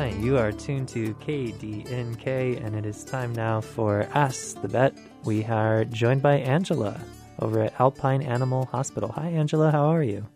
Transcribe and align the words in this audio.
right, 0.00 0.16
you 0.16 0.36
are 0.38 0.50
tuned 0.50 0.88
to 0.88 1.14
KDNK, 1.14 2.64
and 2.64 2.74
it 2.74 2.84
is 2.84 3.04
time 3.04 3.32
now 3.32 3.60
for 3.60 4.08
Ask 4.14 4.60
the 4.60 4.68
Vet. 4.68 4.94
We 5.24 5.44
are 5.44 5.84
joined 5.84 6.22
by 6.22 6.36
Angela 6.36 7.00
over 7.38 7.60
at 7.60 7.78
Alpine 7.80 8.22
Animal 8.22 8.64
Hospital. 8.66 9.12
Hi, 9.12 9.28
Angela, 9.28 9.70
how 9.70 9.86
are 9.86 10.02
you? 10.02 10.26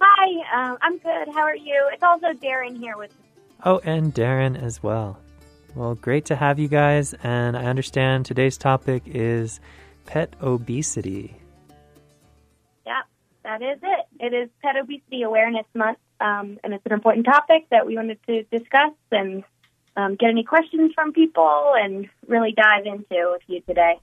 Hi, 0.00 0.70
um, 0.70 0.78
I'm 0.80 0.98
good. 0.98 1.34
How 1.34 1.42
are 1.42 1.56
you? 1.56 1.88
It's 1.92 2.02
also 2.02 2.28
Darren 2.28 2.78
here 2.78 2.96
with. 2.96 3.12
Oh, 3.64 3.80
and 3.84 4.14
Darren 4.14 4.60
as 4.60 4.82
well. 4.82 5.18
Well, 5.74 5.94
great 5.94 6.26
to 6.26 6.36
have 6.36 6.58
you 6.58 6.68
guys, 6.68 7.14
and 7.22 7.56
I 7.56 7.64
understand 7.64 8.26
today's 8.26 8.58
topic 8.58 9.02
is 9.06 9.60
pet 10.06 10.34
obesity. 10.42 11.36
Yeah, 12.86 13.02
that 13.44 13.62
is 13.62 13.78
it. 13.82 14.06
It 14.20 14.34
is 14.34 14.50
Pet 14.62 14.76
Obesity 14.76 15.22
Awareness 15.22 15.66
Month, 15.74 15.98
um, 16.20 16.58
and 16.62 16.74
it's 16.74 16.86
an 16.86 16.92
important 16.92 17.26
topic 17.26 17.66
that 17.70 17.86
we 17.86 17.96
wanted 17.96 18.18
to 18.26 18.42
discuss 18.44 18.92
and 19.10 19.42
um, 19.96 20.16
get 20.16 20.30
any 20.30 20.44
questions 20.44 20.92
from 20.94 21.12
people 21.12 21.74
and 21.76 22.08
really 22.26 22.52
dive 22.52 22.86
into 22.86 23.30
with 23.32 23.42
you 23.46 23.60
today. 23.62 23.98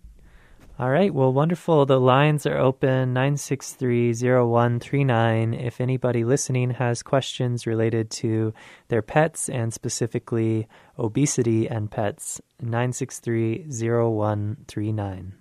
All 0.80 0.92
right, 0.92 1.12
well, 1.12 1.34
wonderful. 1.34 1.88
The 1.88 2.00
lines 2.00 2.46
are 2.46 2.60
open 2.60 3.16
9630139. 3.16 5.60
If 5.60 5.82
anybody 5.82 6.24
listening 6.24 6.70
has 6.72 7.02
questions 7.02 7.66
related 7.66 8.12
to 8.12 8.54
their 8.90 9.02
pets 9.02 9.50
and 9.50 9.74
specifically 9.74 10.68
obesity 11.00 11.68
and 11.68 11.90
pets, 11.90 12.40
9630139. 12.64 15.32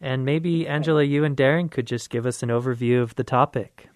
And 0.00 0.24
maybe, 0.24 0.66
Angela, 0.66 1.02
you 1.02 1.22
and 1.22 1.36
Darren 1.36 1.70
could 1.70 1.86
just 1.86 2.08
give 2.08 2.24
us 2.24 2.42
an 2.42 2.48
overview 2.48 3.02
of 3.02 3.16
the 3.16 3.24
topic. 3.24 3.90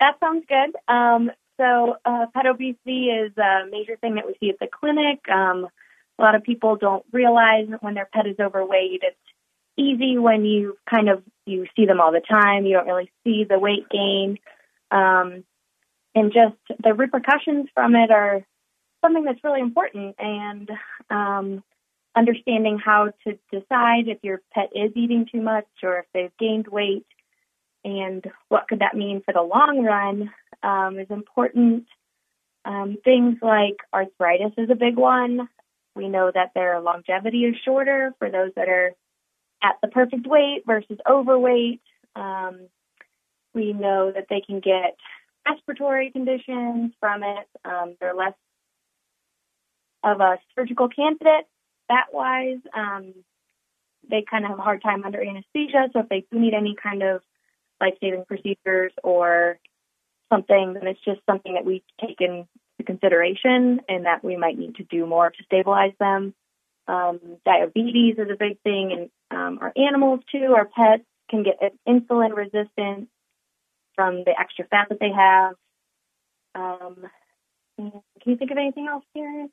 That 0.00 0.18
sounds 0.20 0.44
good. 0.48 0.76
Um, 0.88 1.30
so, 1.58 1.96
uh, 2.04 2.26
pet 2.34 2.46
obesity 2.46 3.06
is 3.06 3.32
a 3.38 3.66
major 3.70 3.96
thing 3.96 4.16
that 4.16 4.26
we 4.26 4.36
see 4.38 4.50
at 4.50 4.58
the 4.58 4.66
clinic. 4.66 5.26
Um, 5.28 5.68
a 6.18 6.22
lot 6.22 6.34
of 6.34 6.42
people 6.42 6.76
don't 6.76 7.04
realize 7.12 7.66
that 7.70 7.82
when 7.82 7.94
their 7.94 8.08
pet 8.12 8.26
is 8.26 8.36
overweight. 8.38 9.00
It's 9.02 9.16
easy 9.76 10.18
when 10.18 10.44
you 10.44 10.76
kind 10.88 11.08
of 11.08 11.22
you 11.46 11.66
see 11.76 11.86
them 11.86 12.00
all 12.00 12.12
the 12.12 12.20
time. 12.20 12.66
You 12.66 12.74
don't 12.74 12.86
really 12.86 13.10
see 13.24 13.44
the 13.44 13.58
weight 13.58 13.88
gain, 13.90 14.38
um, 14.90 15.44
and 16.14 16.32
just 16.32 16.56
the 16.82 16.94
repercussions 16.94 17.68
from 17.74 17.94
it 17.94 18.10
are 18.10 18.44
something 19.02 19.24
that's 19.24 19.44
really 19.44 19.60
important. 19.60 20.16
And 20.18 20.70
um, 21.10 21.62
understanding 22.16 22.78
how 22.78 23.12
to 23.24 23.38
decide 23.52 24.08
if 24.08 24.18
your 24.22 24.40
pet 24.52 24.70
is 24.74 24.92
eating 24.94 25.26
too 25.30 25.40
much 25.40 25.66
or 25.82 25.98
if 25.98 26.06
they've 26.12 26.36
gained 26.38 26.66
weight 26.66 27.06
and 27.86 28.26
what 28.48 28.66
could 28.68 28.80
that 28.80 28.96
mean 28.96 29.22
for 29.24 29.32
the 29.32 29.42
long 29.42 29.84
run 29.84 30.32
um, 30.64 30.98
is 30.98 31.06
important. 31.08 31.84
Um, 32.64 32.96
things 33.04 33.36
like 33.40 33.76
arthritis 33.94 34.52
is 34.58 34.70
a 34.70 34.74
big 34.74 34.96
one. 34.96 35.48
We 35.94 36.08
know 36.08 36.32
that 36.34 36.50
their 36.52 36.80
longevity 36.80 37.44
is 37.44 37.54
shorter 37.64 38.12
for 38.18 38.28
those 38.28 38.50
that 38.56 38.68
are 38.68 38.90
at 39.62 39.76
the 39.82 39.88
perfect 39.88 40.26
weight 40.26 40.64
versus 40.66 40.98
overweight. 41.08 41.80
Um, 42.16 42.68
we 43.54 43.72
know 43.72 44.10
that 44.10 44.26
they 44.28 44.42
can 44.44 44.58
get 44.58 44.96
respiratory 45.48 46.10
conditions 46.10 46.92
from 46.98 47.22
it. 47.22 47.46
Um, 47.64 47.96
they're 48.00 48.14
less 48.14 48.34
of 50.02 50.20
a 50.20 50.38
surgical 50.56 50.88
candidate 50.88 51.46
that 51.88 52.06
wise. 52.12 52.58
Um, 52.74 53.14
they 54.10 54.24
kind 54.28 54.44
of 54.44 54.50
have 54.50 54.58
a 54.58 54.62
hard 54.62 54.82
time 54.82 55.04
under 55.04 55.22
anesthesia. 55.22 55.88
So 55.92 56.00
if 56.00 56.08
they 56.08 56.24
do 56.32 56.40
need 56.40 56.52
any 56.52 56.74
kind 56.80 57.04
of 57.04 57.22
life 57.80 57.94
saving 58.00 58.24
procedures 58.26 58.92
or 59.02 59.58
something, 60.32 60.74
then 60.74 60.86
it's 60.86 61.04
just 61.04 61.20
something 61.26 61.54
that 61.54 61.64
we 61.64 61.82
take 62.00 62.20
into 62.20 62.46
consideration 62.84 63.80
and 63.88 64.06
that 64.06 64.24
we 64.24 64.36
might 64.36 64.58
need 64.58 64.76
to 64.76 64.84
do 64.84 65.06
more 65.06 65.30
to 65.30 65.44
stabilize 65.44 65.92
them. 65.98 66.34
Um, 66.88 67.20
diabetes 67.44 68.16
is 68.18 68.28
a 68.30 68.36
big 68.38 68.60
thing, 68.62 68.92
and 68.92 69.38
um, 69.38 69.58
our 69.60 69.72
animals 69.76 70.20
too, 70.30 70.54
our 70.56 70.66
pets 70.66 71.04
can 71.28 71.42
get 71.42 71.58
insulin 71.86 72.36
resistant 72.36 73.08
from 73.94 74.22
the 74.24 74.34
extra 74.38 74.66
fat 74.66 74.88
that 74.90 75.00
they 75.00 75.10
have. 75.10 75.54
Um, 76.54 77.10
can 77.76 78.02
you 78.24 78.36
think 78.36 78.50
of 78.50 78.58
anything 78.58 78.86
else, 78.86 79.04
Darren? 79.16 79.50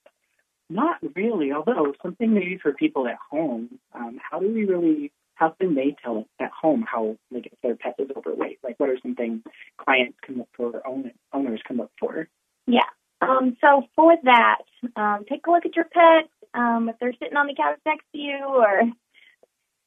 Not 0.70 0.98
really, 1.16 1.52
although 1.52 1.94
something 2.02 2.34
maybe 2.34 2.58
for 2.58 2.74
people 2.74 3.08
at 3.08 3.18
home, 3.30 3.80
um, 3.94 4.20
how 4.22 4.40
do 4.40 4.52
we 4.52 4.66
really, 4.66 5.12
how 5.36 5.50
can 5.60 5.76
they 5.76 5.96
tell 6.04 6.26
at 6.40 6.52
home 6.52 6.86
how, 6.90 7.18
like, 7.32 7.48
if 7.48 7.60
their 7.62 7.76
pet 7.76 7.96
is 8.00 8.10
overweight? 8.16 8.60
Like, 8.64 8.80
what 8.80 8.90
are 8.90 9.00
some 9.02 9.16
things 9.16 9.42
clients 9.78 10.18
can 10.24 10.38
look 10.38 10.50
for, 10.56 10.82
or 10.86 11.14
owners 11.34 11.62
can 11.66 11.78
look 11.78 11.92
for? 12.00 12.28
Yeah. 12.68 12.82
Um, 13.22 13.58
so 13.62 13.84
for 13.96 14.16
that, 14.24 14.64
um, 14.96 15.26
take 15.30 15.46
a 15.48 15.52
look 15.52 15.66
at 15.66 15.76
your 15.76 15.86
pet. 15.86 16.30
Um, 16.54 16.90
if 16.90 16.96
they're 17.00 17.14
sitting 17.14 17.38
on 17.38 17.48
the 17.48 17.56
couch 17.56 17.80
next 17.86 18.06
to 18.12 18.18
you 18.18 18.46
or 18.46 18.82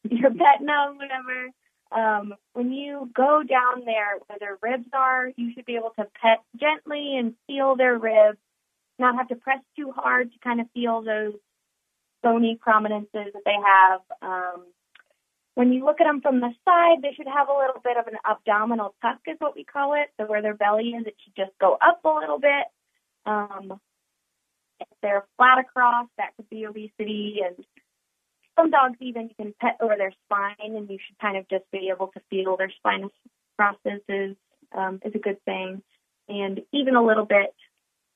your 0.11 0.31
pet 0.31 0.61
knows, 0.61 0.97
whatever. 0.97 1.51
Um, 1.93 2.35
when 2.53 2.73
you 2.73 3.09
go 3.15 3.43
down 3.49 3.85
there 3.85 4.19
where 4.27 4.39
their 4.41 4.59
ribs 4.61 4.89
are, 4.93 5.31
you 5.37 5.53
should 5.55 5.67
be 5.67 5.77
able 5.77 5.93
to 5.99 6.07
pet 6.21 6.43
gently 6.59 7.17
and 7.17 7.35
feel 7.47 7.77
their 7.77 7.97
ribs 7.97 8.39
not 8.99 9.17
have 9.17 9.29
to 9.29 9.37
press 9.37 9.61
too 9.79 9.93
hard 9.95 10.33
to 10.33 10.39
kind 10.41 10.61
of 10.61 10.67
feel 10.73 11.03
those 11.03 11.35
bony 12.23 12.59
prominences 12.61 13.33
that 13.33 13.43
they 13.45 13.57
have. 13.65 14.01
Um, 14.23 14.65
when 15.57 15.73
you 15.73 15.87
look 15.87 16.03
at 16.03 16.05
them 16.05 16.21
from 16.21 16.41
the 16.41 16.53
side, 16.67 16.99
they 17.01 17.15
should 17.17 17.27
have 17.27 17.49
a 17.49 17.59
little 17.59 17.81
bit 17.83 17.97
of 17.97 18.07
an 18.07 18.19
abdominal 18.29 18.95
tuck, 19.01 19.21
is 19.27 19.37
what 19.39 19.57
we 19.57 19.65
call 19.65 19.95
it. 19.95 20.09
So 20.21 20.27
where 20.27 20.43
their 20.43 20.55
belly 20.55 20.91
is, 20.91 21.07
it 21.07 21.17
should 21.25 21.35
just 21.35 21.59
go 21.59 21.79
up 21.81 22.05
a 22.05 22.11
little 22.11 22.39
bit. 22.39 22.67
Um, 23.25 23.81
if 24.79 24.89
they're 25.01 25.25
flat 25.39 25.59
across, 25.59 26.09
that 26.19 26.37
could 26.37 26.51
be 26.51 26.67
obesity. 26.67 27.39
And 27.43 27.65
some 28.55 28.71
dogs 28.71 28.99
even 29.01 29.31
you 29.31 29.35
can 29.35 29.55
pet 29.59 29.79
over 29.81 29.95
their 29.97 30.13
spine, 30.27 30.77
and 30.77 30.91
you 30.91 30.99
should 31.07 31.19
kind 31.19 31.39
of 31.39 31.49
just 31.49 31.65
be 31.73 31.91
able 31.91 32.09
to 32.09 32.21
feel 32.29 32.59
their 32.59 32.71
spinous 32.77 33.13
processes 33.57 34.37
um, 34.77 35.01
is 35.07 35.15
a 35.15 35.19
good 35.19 35.43
thing. 35.47 35.83
And 36.29 36.61
even 36.73 36.97
a 36.97 37.03
little 37.03 37.25
bit 37.25 37.55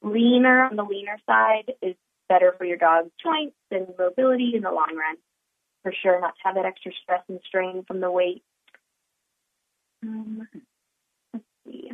leaner 0.03 0.65
on 0.65 0.77
the 0.77 0.85
leaner 0.85 1.17
side 1.25 1.73
is 1.81 1.95
better 2.29 2.55
for 2.59 2.67
your 2.67 2.77
dog's 2.77 3.11
joints 3.25 3.57
and 3.71 3.87
mobility 3.99 4.53
in 4.55 4.61
the 4.63 4.71
long 4.71 4.95
run. 4.95 5.17
For 5.83 5.93
sure, 6.03 6.21
not 6.21 6.35
to 6.35 6.41
have 6.45 6.55
that 6.57 6.67
extra 6.67 6.93
stress 7.03 7.23
and 7.29 7.41
strain 7.47 7.85
from 7.87 8.01
the 8.01 8.11
weight. 8.11 8.43
Um, 10.03 10.47
let's 11.33 11.45
see. 11.65 11.91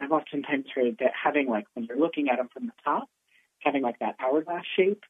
I've 0.00 0.12
oftentimes 0.12 0.66
heard 0.74 0.96
that 1.00 1.12
having 1.22 1.48
like 1.48 1.66
when 1.74 1.84
you're 1.86 1.98
looking 1.98 2.28
at 2.28 2.38
them 2.38 2.48
from 2.52 2.66
the 2.66 2.72
top, 2.84 3.08
having 3.58 3.82
like 3.82 3.98
that 3.98 4.14
hourglass 4.20 4.64
shape, 4.76 5.02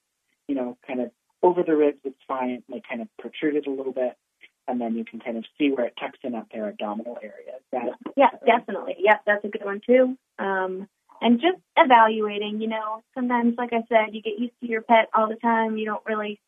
you 0.49 0.55
know, 0.55 0.79
kind 0.87 1.01
of 1.01 1.11
over 1.43 1.63
the 1.63 1.77
ribs, 1.77 2.01
it's 2.05 2.19
fine, 2.27 2.63
like 2.69 2.83
kind 2.89 3.01
of 3.01 3.09
protruded 3.19 3.67
a 3.67 3.71
little 3.71 3.93
bit, 3.93 4.17
and 4.67 4.81
then 4.81 4.97
you 4.97 5.05
can 5.05 5.21
kind 5.21 5.37
of 5.37 5.45
see 5.59 5.71
where 5.71 5.87
it 5.87 5.95
tucks 5.99 6.19
in 6.23 6.35
up 6.35 6.49
their 6.53 6.69
abdominal 6.69 7.19
area. 7.23 7.59
That, 7.73 7.91
yeah, 8.17 8.31
definitely. 8.45 8.97
Yeah, 8.99 9.19
that's 9.27 9.45
a 9.45 9.49
good 9.49 9.65
one 9.65 9.81
too. 9.87 10.17
Um, 10.39 10.89
and 11.21 11.41
just 11.41 11.59
evaluating, 11.77 12.61
you 12.61 12.69
know, 12.69 13.03
sometimes, 13.15 13.55
like 13.59 13.73
I 13.73 13.85
said, 13.89 14.15
you 14.15 14.23
get 14.23 14.39
used 14.39 14.55
to 14.61 14.67
your 14.67 14.83
pet 14.83 15.09
all 15.15 15.29
the 15.29 15.37
time. 15.37 15.77
You 15.77 15.85
don't 15.85 16.05
really 16.07 16.41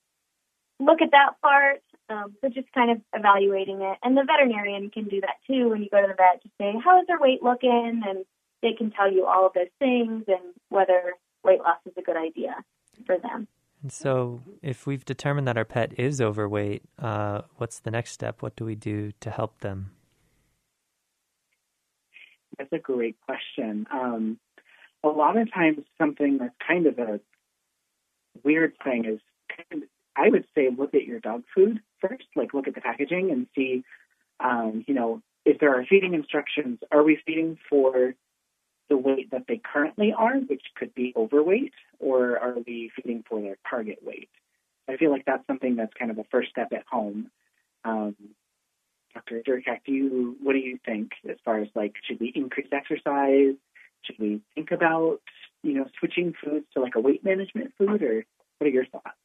look 0.81 1.03
at 1.03 1.10
that 1.12 1.41
part. 1.41 1.83
Um, 2.09 2.34
so 2.41 2.49
just 2.49 2.71
kind 2.72 2.91
of 2.91 3.00
evaluating 3.15 3.81
it. 3.81 3.99
And 4.03 4.16
the 4.16 4.25
veterinarian 4.25 4.91
can 4.91 5.05
do 5.05 5.21
that 5.21 5.37
too 5.47 5.71
when 5.71 5.83
you 5.83 5.88
go 5.91 6.00
to 6.00 6.09
the 6.09 6.15
vet 6.15 6.43
to 6.43 6.50
say, 6.59 6.75
how 6.84 7.00
is 7.00 7.06
their 7.06 7.19
weight 7.19 7.43
looking? 7.43 8.03
And 8.06 8.25
they 8.62 8.72
can 8.72 8.91
tell 8.91 9.10
you 9.10 9.27
all 9.27 9.47
of 9.47 9.53
those 9.55 9.72
things 9.78 10.25
and 10.28 10.55
whether 10.69 11.15
weight 11.44 11.60
loss 11.60 11.78
is 11.87 11.93
a 11.97 12.03
good 12.03 12.16
idea 12.16 12.56
for 13.06 13.19
them. 13.19 13.49
And 13.83 13.93
so, 13.93 14.43
if 14.62 14.87
we've 14.87 15.05
determined 15.05 15.49
that 15.49 15.56
our 15.56 15.65
pet 15.65 15.99
is 15.99 16.21
overweight, 16.21 16.84
uh, 17.00 17.43
what's 17.56 17.81
the 17.81 17.91
next 17.91 18.12
step? 18.12 18.41
What 18.41 18.54
do 18.54 18.65
we 18.65 18.77
do 18.77 19.10
to 19.21 19.31
help 19.31 19.59
them? 19.60 19.91
That's 22.59 22.72
a 22.72 22.78
great 22.78 23.16
question. 23.27 23.86
Um, 23.92 24.39
a 25.03 25.09
lot 25.09 25.36
of 25.36 25.53
times 25.53 25.78
something 25.98 26.39
that's 26.39 26.54
kind 26.66 26.86
of 26.86 26.98
a 27.01 27.21
weird 28.45 28.75
thing 28.84 29.04
is 29.04 29.18
kind 29.57 29.83
of, 29.83 29.89
I 30.16 30.28
would 30.28 30.44
say 30.54 30.68
look 30.76 30.94
at 30.94 31.04
your 31.04 31.20
dog 31.20 31.44
food 31.54 31.80
first, 32.00 32.24
like 32.36 32.54
look 32.54 32.68
at 32.68 32.74
the 32.74 32.80
packaging 32.80 33.30
and 33.30 33.47
see, 33.54 33.84
um, 34.41 34.84
you 34.86 34.94
know, 34.94 35.22
if 35.44 35.59
there 35.59 35.78
are 35.78 35.84
feeding 35.84 36.14
instructions, 36.14 36.78
are 36.91 37.03
we 37.03 37.18
feeding 37.26 37.59
for 37.68 38.14
the 38.88 38.97
weight 38.97 39.30
that 39.30 39.44
they 39.48 39.60
currently 39.62 40.12
are, 40.16 40.36
which 40.36 40.62
could 40.76 40.94
be 40.94 41.12
overweight, 41.16 41.72
or 41.98 42.38
are 42.38 42.54
we 42.66 42.91
feeding 42.94 43.24
for 43.28 43.41
their 43.41 43.56
target 43.68 43.98
weight? 44.03 44.28
I 44.88 44.97
feel 44.97 45.10
like 45.10 45.24
that's 45.24 45.47
something 45.47 45.76
that's 45.76 45.94
kind 45.98 46.10
of 46.10 46.18
a 46.18 46.24
first 46.24 46.50
step 46.50 46.72
at 46.72 46.84
home. 46.91 47.30
Um, 47.84 48.16
Dr. 49.15 49.42
Durkak, 49.47 49.80
do 49.86 49.92
you 49.92 50.36
what 50.42 50.53
do 50.53 50.58
you 50.58 50.78
think 50.84 51.12
as 51.28 51.36
far 51.44 51.58
as 51.58 51.68
like 51.74 51.94
should 52.06 52.20
we 52.20 52.32
increase 52.34 52.68
exercise? 52.72 53.56
should 54.04 54.18
we 54.18 54.41
think 54.54 54.70
about, 54.70 55.20
you 55.62 55.74
know, 55.74 55.86
switching 55.98 56.34
foods 56.42 56.66
to 56.74 56.80
like 56.80 56.94
a 56.97 57.00
weight 57.00 57.24
management 57.24 57.72
food, 57.78 58.03
or 58.03 58.24
what 58.58 58.66
are 58.66 58.70
your 58.70 58.86
thoughts? 58.86 59.16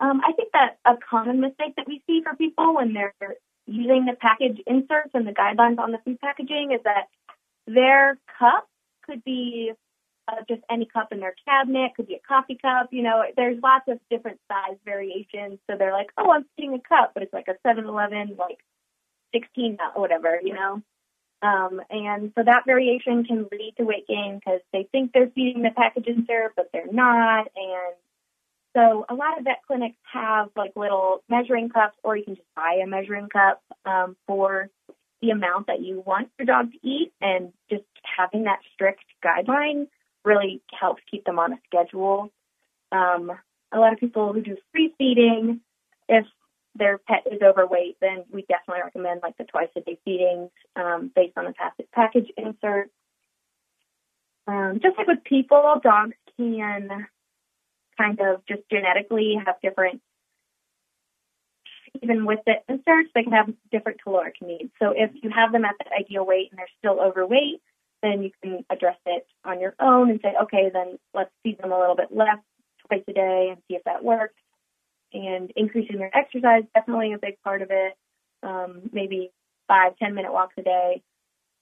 Um, 0.00 0.20
I 0.26 0.32
think 0.32 0.52
that 0.52 0.78
a 0.84 0.96
common 0.96 1.40
mistake 1.40 1.74
that 1.76 1.88
we 1.88 2.02
see 2.06 2.22
for 2.22 2.36
people 2.36 2.74
when 2.74 2.92
they're 2.92 3.14
using 3.66 4.06
the 4.06 4.16
package 4.18 4.60
inserts 4.66 5.10
and 5.14 5.26
the 5.26 5.32
guidelines 5.32 5.78
on 5.78 5.92
the 5.92 5.98
food 6.04 6.20
packaging 6.20 6.72
is 6.72 6.80
that 6.84 7.08
their 7.66 8.18
cup 8.38 8.68
could 9.04 9.22
be 9.24 9.72
uh, 10.28 10.42
just 10.48 10.62
any 10.70 10.86
cup 10.86 11.12
in 11.12 11.20
their 11.20 11.34
cabinet, 11.44 11.92
could 11.96 12.06
be 12.06 12.14
a 12.14 12.26
coffee 12.26 12.58
cup. 12.60 12.88
You 12.92 13.02
know, 13.02 13.24
there's 13.36 13.58
lots 13.62 13.86
of 13.88 13.98
different 14.10 14.38
size 14.48 14.76
variations. 14.84 15.58
So 15.68 15.76
they're 15.78 15.92
like, 15.92 16.10
oh, 16.16 16.30
I'm 16.30 16.44
feeding 16.56 16.74
a 16.74 16.88
cup, 16.88 17.12
but 17.14 17.22
it's 17.22 17.32
like 17.32 17.48
a 17.48 17.56
7-Eleven, 17.66 18.36
like 18.38 18.58
16, 19.34 19.78
whatever, 19.94 20.38
you 20.42 20.54
know. 20.54 20.82
Um, 21.40 21.80
and 21.88 22.32
so 22.36 22.42
that 22.44 22.66
variation 22.66 23.24
can 23.24 23.46
lead 23.52 23.74
to 23.78 23.84
weight 23.84 24.06
gain 24.08 24.40
because 24.40 24.60
they 24.72 24.88
think 24.90 25.12
they're 25.12 25.30
feeding 25.34 25.62
the 25.62 25.70
package 25.70 26.06
insert, 26.06 26.54
but 26.56 26.70
they're 26.72 26.92
not. 26.92 27.48
And 27.56 27.94
so 28.78 29.04
a 29.08 29.14
lot 29.14 29.38
of 29.38 29.44
vet 29.44 29.62
clinics 29.66 29.96
have 30.12 30.50
like 30.56 30.72
little 30.76 31.24
measuring 31.28 31.68
cups, 31.68 31.96
or 32.04 32.16
you 32.16 32.24
can 32.24 32.36
just 32.36 32.46
buy 32.54 32.78
a 32.82 32.86
measuring 32.86 33.28
cup 33.28 33.60
um, 33.84 34.16
for 34.26 34.70
the 35.20 35.30
amount 35.30 35.66
that 35.66 35.80
you 35.80 36.00
want 36.06 36.28
your 36.38 36.46
dog 36.46 36.70
to 36.70 36.78
eat. 36.88 37.12
And 37.20 37.52
just 37.68 37.82
having 38.16 38.44
that 38.44 38.60
strict 38.74 39.02
guideline 39.24 39.88
really 40.24 40.62
helps 40.78 41.02
keep 41.10 41.24
them 41.24 41.40
on 41.40 41.54
a 41.54 41.58
schedule. 41.66 42.30
Um, 42.92 43.32
a 43.72 43.78
lot 43.78 43.92
of 43.92 43.98
people 43.98 44.32
who 44.32 44.42
do 44.42 44.56
free 44.72 44.94
feeding, 44.96 45.60
if 46.08 46.24
their 46.76 46.98
pet 46.98 47.24
is 47.30 47.42
overweight, 47.42 47.96
then 48.00 48.24
we 48.30 48.42
definitely 48.42 48.82
recommend 48.84 49.22
like 49.22 49.36
the 49.38 49.44
twice 49.44 49.68
a 49.76 49.80
day 49.80 49.98
feedings 50.04 50.50
um, 50.76 51.10
based 51.16 51.36
on 51.36 51.46
the 51.46 51.54
package 51.92 52.28
insert. 52.36 52.90
Um, 54.46 54.78
just 54.80 54.96
like 54.96 55.08
with 55.08 55.24
people, 55.24 55.80
dogs 55.82 56.14
can 56.36 57.08
kind 57.98 58.20
of 58.20 58.44
just 58.46 58.62
genetically 58.70 59.36
have 59.44 59.56
different, 59.62 60.00
even 62.02 62.24
with 62.24 62.40
the 62.46 62.54
inserts, 62.68 63.10
they 63.14 63.22
can 63.22 63.32
have 63.32 63.52
different 63.72 64.02
caloric 64.02 64.36
needs. 64.40 64.70
So 64.80 64.92
if 64.96 65.10
you 65.22 65.30
have 65.30 65.52
them 65.52 65.64
at 65.64 65.74
the 65.78 65.86
ideal 65.92 66.24
weight 66.24 66.48
and 66.50 66.58
they're 66.58 66.66
still 66.78 67.00
overweight, 67.00 67.60
then 68.02 68.22
you 68.22 68.30
can 68.42 68.64
address 68.70 68.98
it 69.06 69.26
on 69.44 69.60
your 69.60 69.74
own 69.80 70.10
and 70.10 70.20
say, 70.22 70.34
okay, 70.42 70.70
then 70.72 70.98
let's 71.14 71.30
feed 71.42 71.58
them 71.58 71.72
a 71.72 71.78
little 71.78 71.96
bit 71.96 72.14
less 72.14 72.38
twice 72.86 73.02
a 73.08 73.12
day 73.12 73.48
and 73.50 73.60
see 73.68 73.74
if 73.74 73.84
that 73.84 74.04
works 74.04 74.34
and 75.12 75.52
increasing 75.56 75.98
their 75.98 76.16
exercise 76.16 76.64
definitely 76.74 77.12
a 77.12 77.18
big 77.18 77.40
part 77.42 77.62
of 77.62 77.68
it. 77.70 77.94
Um, 78.42 78.90
maybe 78.92 79.30
five, 79.66 79.96
ten 79.96 80.14
minute 80.14 80.32
walks 80.32 80.54
a 80.58 80.62
day, 80.62 81.02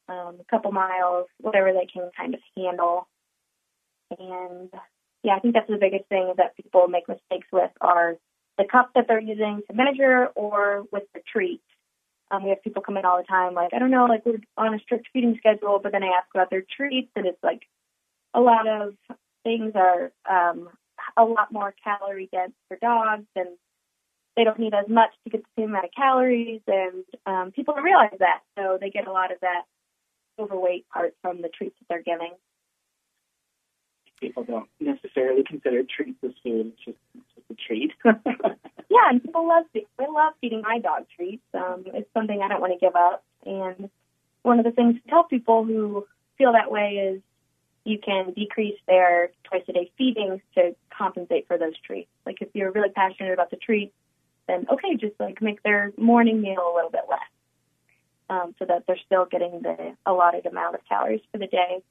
um, 0.09 0.37
a 0.41 0.44
couple 0.50 0.73
miles, 0.73 1.27
whatever 1.41 1.73
they 1.73 1.87
can 1.87 2.11
kind 2.17 2.35
of 2.35 2.41
handle. 2.56 3.09
And 4.19 4.71
yeah, 5.26 5.34
I 5.34 5.40
think 5.40 5.55
that's 5.55 5.69
the 5.69 5.76
biggest 5.76 6.08
thing 6.08 6.32
that 6.37 6.56
people 6.56 6.87
make 6.87 7.08
mistakes 7.08 7.49
with 7.52 7.73
are 7.81 8.17
the 8.58 8.64
cups 8.64 8.90
that 8.94 9.06
they're 9.08 9.20
using 9.20 9.61
to 9.69 9.76
measure 9.76 10.28
or 10.37 10.84
with 10.93 11.02
the 11.14 11.20
treats. 11.31 11.64
Um, 12.31 12.44
we 12.44 12.50
have 12.50 12.62
people 12.62 12.81
come 12.81 12.96
in 12.96 13.05
all 13.05 13.19
the 13.19 13.25
time, 13.25 13.52
like, 13.55 13.75
I 13.75 13.81
don't 13.81 13.90
know, 13.90 14.06
like 14.06 14.25
we're 14.25 14.38
on 14.56 14.73
a 14.73 14.78
strict 14.78 15.08
feeding 15.12 15.37
schedule, 15.38 15.81
but 15.82 15.90
then 15.90 16.05
I 16.05 16.17
ask 16.17 16.28
about 16.32 16.50
their 16.50 16.62
treats, 16.76 17.11
and 17.17 17.26
it's 17.26 17.43
like 17.43 17.62
a 18.34 18.40
lot 18.40 18.69
of 18.69 18.94
things 19.43 19.73
are 19.75 20.12
um, 20.31 20.69
a 21.17 21.25
lot 21.25 21.52
more 21.52 21.75
calorie 21.82 22.29
dense 22.32 22.52
for 22.69 22.76
dogs 22.76 23.26
and 23.34 23.49
they 24.37 24.44
don't 24.44 24.58
need 24.58 24.75
as 24.75 24.88
much 24.88 25.11
to 25.25 25.31
get 25.31 25.43
the 25.43 25.62
same 25.62 25.70
amount 25.70 25.87
of 25.87 25.90
calories 25.96 26.61
and 26.67 27.05
um, 27.26 27.52
people 27.52 27.75
don't 27.75 27.84
realize 27.84 28.17
that 28.19 28.40
so 28.58 28.76
they 28.81 28.90
get 28.90 29.06
a 29.06 29.12
lot 29.12 29.32
of 29.32 29.38
that 29.40 29.62
overweight 30.38 30.87
part 30.93 31.14
from 31.22 31.43
the 31.43 31.49
treats 31.49 31.76
that 31.79 31.87
they're 31.88 32.02
giving 32.02 32.32
people 34.21 34.45
don't 34.45 34.69
necessarily 34.81 35.43
consider 35.45 35.83
treats 35.85 36.19
as 36.25 36.33
food 36.43 36.73
it's 36.73 36.85
just, 36.85 36.99
it's 37.15 37.25
just 37.35 37.51
a 37.51 37.55
treat 37.55 37.93
yeah 38.91 39.11
and 39.11 39.23
people 39.23 39.47
love 39.47 39.65
they 39.75 40.07
love 40.09 40.33
feeding 40.41 40.63
my 40.63 40.79
dog 40.79 41.05
treats 41.17 41.45
um, 41.55 41.85
it's 41.87 42.09
something 42.15 42.41
i 42.43 42.49
don't 42.49 42.61
want 42.61 42.73
to 42.73 42.79
give 42.79 42.97
up 42.97 43.25
and 43.45 43.91
one 44.43 44.59
of 44.59 44.65
the 44.65 44.71
things 44.71 44.95
to 44.95 45.11
tell 45.11 45.25
people 45.25 45.65
who 45.65 46.07
feel 46.39 46.53
that 46.53 46.71
way 46.71 47.13
is 47.15 47.21
you 47.87 47.99
can 47.99 48.33
decrease 48.33 48.79
their 48.87 49.31
twice 49.45 49.63
a 49.69 49.73
day 49.73 49.91
feedings 49.97 50.41
to 50.55 50.75
compensate 50.97 51.47
for 51.47 51.57
those 51.57 51.75
treats. 51.87 52.11
Like 52.27 52.43
if 52.43 52.49
you're 52.53 52.73
really 52.73 52.91
passionate 52.91 53.33
about 53.33 53.51
the 53.51 53.57
treats, 53.57 53.95
then 54.49 54.67
okay, 54.71 54.97
just 54.97 55.15
like 55.21 55.41
make 55.41 55.63
their 55.63 55.93
morning 55.97 56.41
meal 56.41 56.73
a 56.73 56.75
little 56.75 56.91
bit 56.91 57.03
less, 57.09 57.21
um, 58.29 58.55
so 58.59 58.65
that 58.65 58.85
they're 58.87 58.99
still 59.07 59.25
getting 59.25 59.63
the 59.63 59.97
allotted 60.05 60.47
amount 60.47 60.75
of 60.75 60.81
calories 60.89 61.21
for 61.31 61.39
the 61.39 61.47
day. 61.47 61.83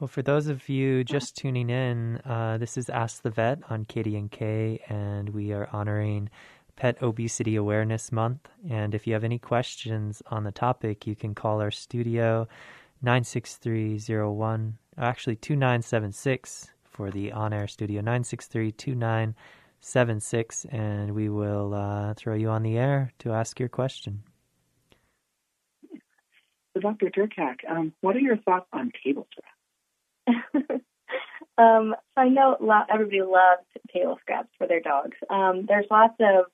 Well, 0.00 0.06
for 0.06 0.22
those 0.22 0.46
of 0.46 0.68
you 0.68 1.02
just 1.02 1.36
tuning 1.36 1.70
in, 1.70 2.18
uh, 2.18 2.56
this 2.58 2.76
is 2.76 2.88
Ask 2.88 3.22
the 3.22 3.30
Vet 3.30 3.58
on 3.68 3.84
KDNK, 3.84 4.78
and 4.88 5.30
we 5.30 5.50
are 5.52 5.68
honoring 5.72 6.30
Pet 6.76 7.02
Obesity 7.02 7.56
Awareness 7.56 8.12
Month. 8.12 8.48
And 8.70 8.94
if 8.94 9.08
you 9.08 9.14
have 9.14 9.24
any 9.24 9.40
questions 9.40 10.22
on 10.30 10.44
the 10.44 10.52
topic, 10.52 11.04
you 11.04 11.16
can 11.16 11.34
call 11.34 11.60
our 11.60 11.72
studio 11.72 12.46
96301, 13.02 14.78
actually 14.98 15.34
2976 15.34 16.70
for 16.84 17.10
the 17.10 17.32
on 17.32 17.52
air 17.52 17.66
studio, 17.66 18.00
963 18.00 18.70
2976, 18.70 20.64
and 20.66 21.12
we 21.12 21.28
will 21.28 21.74
uh, 21.74 22.14
throw 22.14 22.36
you 22.36 22.50
on 22.50 22.62
the 22.62 22.78
air 22.78 23.12
to 23.18 23.32
ask 23.32 23.58
your 23.58 23.68
question. 23.68 24.22
So, 25.92 26.80
Dr. 26.82 27.06
Durkak, 27.06 27.68
um, 27.68 27.92
what 28.00 28.14
are 28.14 28.20
your 28.20 28.36
thoughts 28.36 28.68
on 28.72 28.92
table 29.02 29.26
scraps? 29.32 29.57
um, 31.58 31.94
so 32.14 32.16
I 32.16 32.28
know 32.28 32.56
lot, 32.60 32.88
everybody 32.92 33.22
loves 33.22 33.66
table 33.92 34.18
scraps 34.20 34.50
for 34.58 34.66
their 34.66 34.80
dogs. 34.80 35.16
Um, 35.30 35.66
there's 35.66 35.86
lots 35.90 36.14
of 36.20 36.46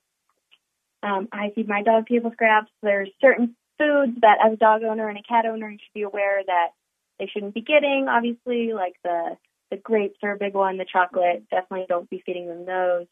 um, 1.03 1.27
I 1.31 1.51
feed 1.53 1.67
my 1.67 1.83
dog 1.83 2.07
table 2.07 2.31
scraps. 2.33 2.71
There's 2.81 3.09
certain 3.21 3.55
foods 3.77 4.17
that 4.21 4.37
as 4.43 4.53
a 4.53 4.57
dog 4.57 4.83
owner 4.83 5.07
and 5.07 5.17
a 5.17 5.23
cat 5.23 5.45
owner 5.45 5.69
you 5.69 5.77
should 5.77 5.93
be 5.93 6.01
aware 6.01 6.41
that 6.45 6.69
they 7.19 7.27
shouldn't 7.27 7.53
be 7.53 7.61
getting. 7.61 8.07
Obviously, 8.09 8.73
like 8.73 8.95
the 9.03 9.37
the 9.71 9.77
grapes 9.77 10.19
are 10.23 10.33
a 10.33 10.37
big 10.37 10.53
one, 10.53 10.77
the 10.77 10.85
chocolate, 10.85 11.49
definitely 11.49 11.85
don't 11.89 12.09
be 12.09 12.21
feeding 12.25 12.47
them 12.47 12.65
those. 12.65 13.07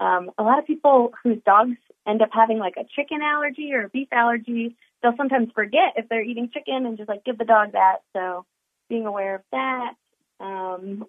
Um, 0.00 0.30
a 0.38 0.42
lot 0.42 0.58
of 0.58 0.66
people 0.66 1.12
whose 1.22 1.38
dogs 1.44 1.76
end 2.06 2.22
up 2.22 2.30
having 2.32 2.58
like 2.58 2.74
a 2.76 2.84
chicken 2.96 3.20
allergy 3.22 3.72
or 3.72 3.84
a 3.84 3.88
beef 3.88 4.08
allergy, 4.10 4.76
they'll 5.02 5.16
sometimes 5.16 5.50
forget 5.54 5.94
if 5.96 6.08
they're 6.08 6.22
eating 6.22 6.50
chicken 6.52 6.86
and 6.86 6.96
just 6.96 7.08
like 7.08 7.24
give 7.24 7.38
the 7.38 7.44
dog 7.44 7.72
that. 7.72 7.98
So 8.14 8.44
being 8.92 9.06
aware 9.06 9.36
of 9.36 9.42
that 9.52 9.94
um, 10.38 11.06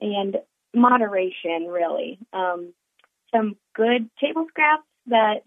and 0.00 0.38
moderation, 0.74 1.68
really. 1.68 2.18
Um, 2.32 2.74
some 3.32 3.56
good 3.76 4.10
table 4.20 4.46
scraps 4.48 4.82
that 5.06 5.42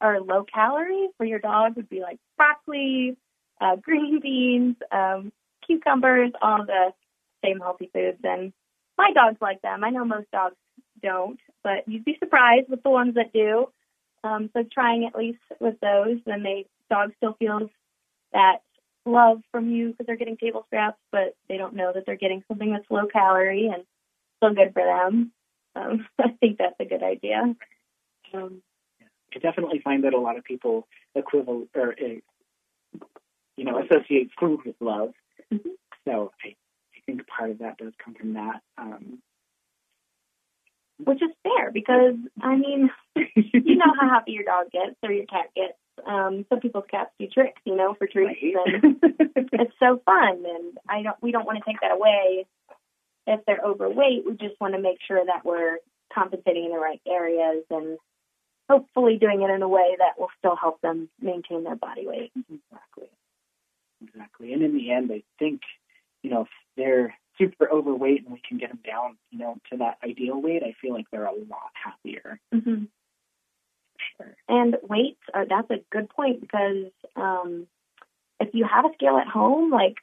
are 0.00 0.20
low 0.20 0.44
calorie 0.52 1.08
for 1.16 1.24
your 1.24 1.38
dog 1.38 1.76
would 1.76 1.88
be 1.88 2.00
like 2.00 2.18
broccoli, 2.36 3.16
uh, 3.60 3.76
green 3.76 4.18
beans, 4.20 4.74
um, 4.90 5.32
cucumbers, 5.64 6.32
all 6.42 6.66
the 6.66 6.92
same 7.44 7.60
healthy 7.60 7.88
foods. 7.92 8.18
And 8.24 8.52
my 8.98 9.12
dogs 9.14 9.38
like 9.40 9.62
them. 9.62 9.84
I 9.84 9.90
know 9.90 10.04
most 10.04 10.30
dogs 10.32 10.56
don't, 11.00 11.38
but 11.62 11.86
you'd 11.86 12.04
be 12.04 12.16
surprised 12.18 12.68
with 12.68 12.82
the 12.82 12.90
ones 12.90 13.14
that 13.14 13.32
do. 13.32 13.68
Um, 14.24 14.50
so 14.52 14.64
trying 14.72 15.06
at 15.06 15.14
least 15.14 15.38
with 15.60 15.78
those, 15.80 16.18
then 16.26 16.42
they 16.42 16.66
dog 16.90 17.12
still 17.16 17.36
feels 17.38 17.70
that 18.32 18.56
love 19.06 19.40
from 19.52 19.70
you 19.70 19.90
because 19.90 20.06
they're 20.06 20.16
getting 20.16 20.36
table 20.36 20.64
scraps, 20.66 20.98
but 21.12 21.36
they 21.48 21.56
don't 21.56 21.74
know 21.74 21.92
that 21.94 22.04
they're 22.06 22.16
getting 22.16 22.42
something 22.48 22.72
that's 22.72 22.90
low 22.90 23.06
calorie 23.06 23.70
and 23.72 23.84
still 24.38 24.54
good 24.54 24.72
for 24.72 24.84
them. 24.84 25.32
Um, 25.74 26.06
I 26.18 26.30
think 26.40 26.58
that's 26.58 26.74
a 26.80 26.84
good 26.84 27.02
idea. 27.02 27.54
Um, 28.34 28.62
I 29.34 29.38
definitely 29.38 29.80
find 29.82 30.04
that 30.04 30.14
a 30.14 30.20
lot 30.20 30.38
of 30.38 30.44
people 30.44 30.86
equivalent 31.14 31.70
or 31.74 31.92
uh, 31.92 33.04
you 33.56 33.64
know 33.64 33.82
associate 33.82 34.30
food 34.38 34.60
with 34.64 34.76
love. 34.80 35.12
Mm-hmm. 35.52 35.70
So 36.06 36.32
I, 36.44 36.48
I 36.48 37.00
think 37.06 37.26
part 37.26 37.50
of 37.50 37.58
that 37.58 37.78
does 37.78 37.92
come 38.02 38.14
from 38.14 38.34
that. 38.34 38.60
Um, 38.78 39.18
which 40.98 41.22
is 41.22 41.30
fair 41.42 41.70
because 41.70 42.14
I 42.40 42.56
mean, 42.56 42.90
you 43.36 43.76
know 43.76 43.92
how 44.00 44.08
happy 44.08 44.32
your 44.32 44.44
dog 44.44 44.70
gets 44.70 44.96
or 45.02 45.12
your 45.12 45.26
cat 45.26 45.50
gets. 45.54 45.74
Um, 46.04 46.44
some 46.48 46.60
people's 46.60 46.84
cats 46.90 47.10
do 47.18 47.26
tricks, 47.26 47.60
you 47.64 47.76
know, 47.76 47.94
for 47.94 48.06
treats, 48.06 48.40
right. 48.42 48.82
and 48.82 48.96
it's 49.52 49.74
so 49.78 50.00
fun. 50.04 50.44
And 50.44 50.78
I 50.88 51.02
don't, 51.02 51.16
we 51.22 51.32
don't 51.32 51.46
want 51.46 51.58
to 51.58 51.64
take 51.64 51.80
that 51.80 51.92
away 51.92 52.46
if 53.26 53.40
they're 53.46 53.60
overweight. 53.64 54.24
We 54.26 54.32
just 54.32 54.60
want 54.60 54.74
to 54.74 54.80
make 54.80 54.98
sure 55.06 55.24
that 55.24 55.44
we're 55.44 55.78
compensating 56.12 56.66
in 56.66 56.70
the 56.70 56.78
right 56.78 57.00
areas 57.06 57.64
and 57.70 57.98
hopefully 58.68 59.18
doing 59.18 59.42
it 59.42 59.50
in 59.50 59.62
a 59.62 59.68
way 59.68 59.96
that 59.98 60.18
will 60.18 60.30
still 60.38 60.56
help 60.56 60.80
them 60.80 61.08
maintain 61.20 61.64
their 61.64 61.76
body 61.76 62.06
weight. 62.06 62.32
Exactly. 62.36 63.08
Exactly. 64.02 64.52
And 64.52 64.62
in 64.62 64.74
the 64.74 64.92
end, 64.92 65.10
I 65.12 65.22
think, 65.38 65.62
you 66.22 66.30
know, 66.30 66.42
if 66.42 66.48
they're 66.76 67.14
super 67.38 67.70
overweight 67.70 68.24
and 68.24 68.32
we 68.32 68.42
can 68.46 68.58
get 68.58 68.70
them 68.70 68.80
down, 68.84 69.16
you 69.30 69.38
know, 69.38 69.56
to 69.70 69.78
that 69.78 69.98
ideal 70.04 70.40
weight, 70.40 70.62
I 70.62 70.74
feel 70.80 70.92
like 70.92 71.06
they're 71.10 71.26
a 71.26 71.32
lot 71.32 71.70
happier. 71.74 72.40
Mm-hmm. 72.54 72.84
Sure. 74.16 74.36
And 74.48 74.76
weights 75.36 75.48
that's 75.48 75.70
a 75.70 75.84
good 75.90 76.08
point 76.10 76.40
because 76.40 76.86
um, 77.16 77.66
if 78.40 78.54
you 78.54 78.64
have 78.64 78.84
a 78.84 78.94
scale 78.94 79.18
at 79.18 79.28
home, 79.28 79.70
like 79.70 79.96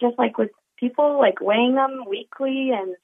just 0.00 0.18
like 0.18 0.38
with 0.38 0.50
people, 0.78 1.18
like 1.18 1.40
weighing 1.40 1.74
them 1.74 2.04
weekly 2.08 2.70
and 2.70 2.96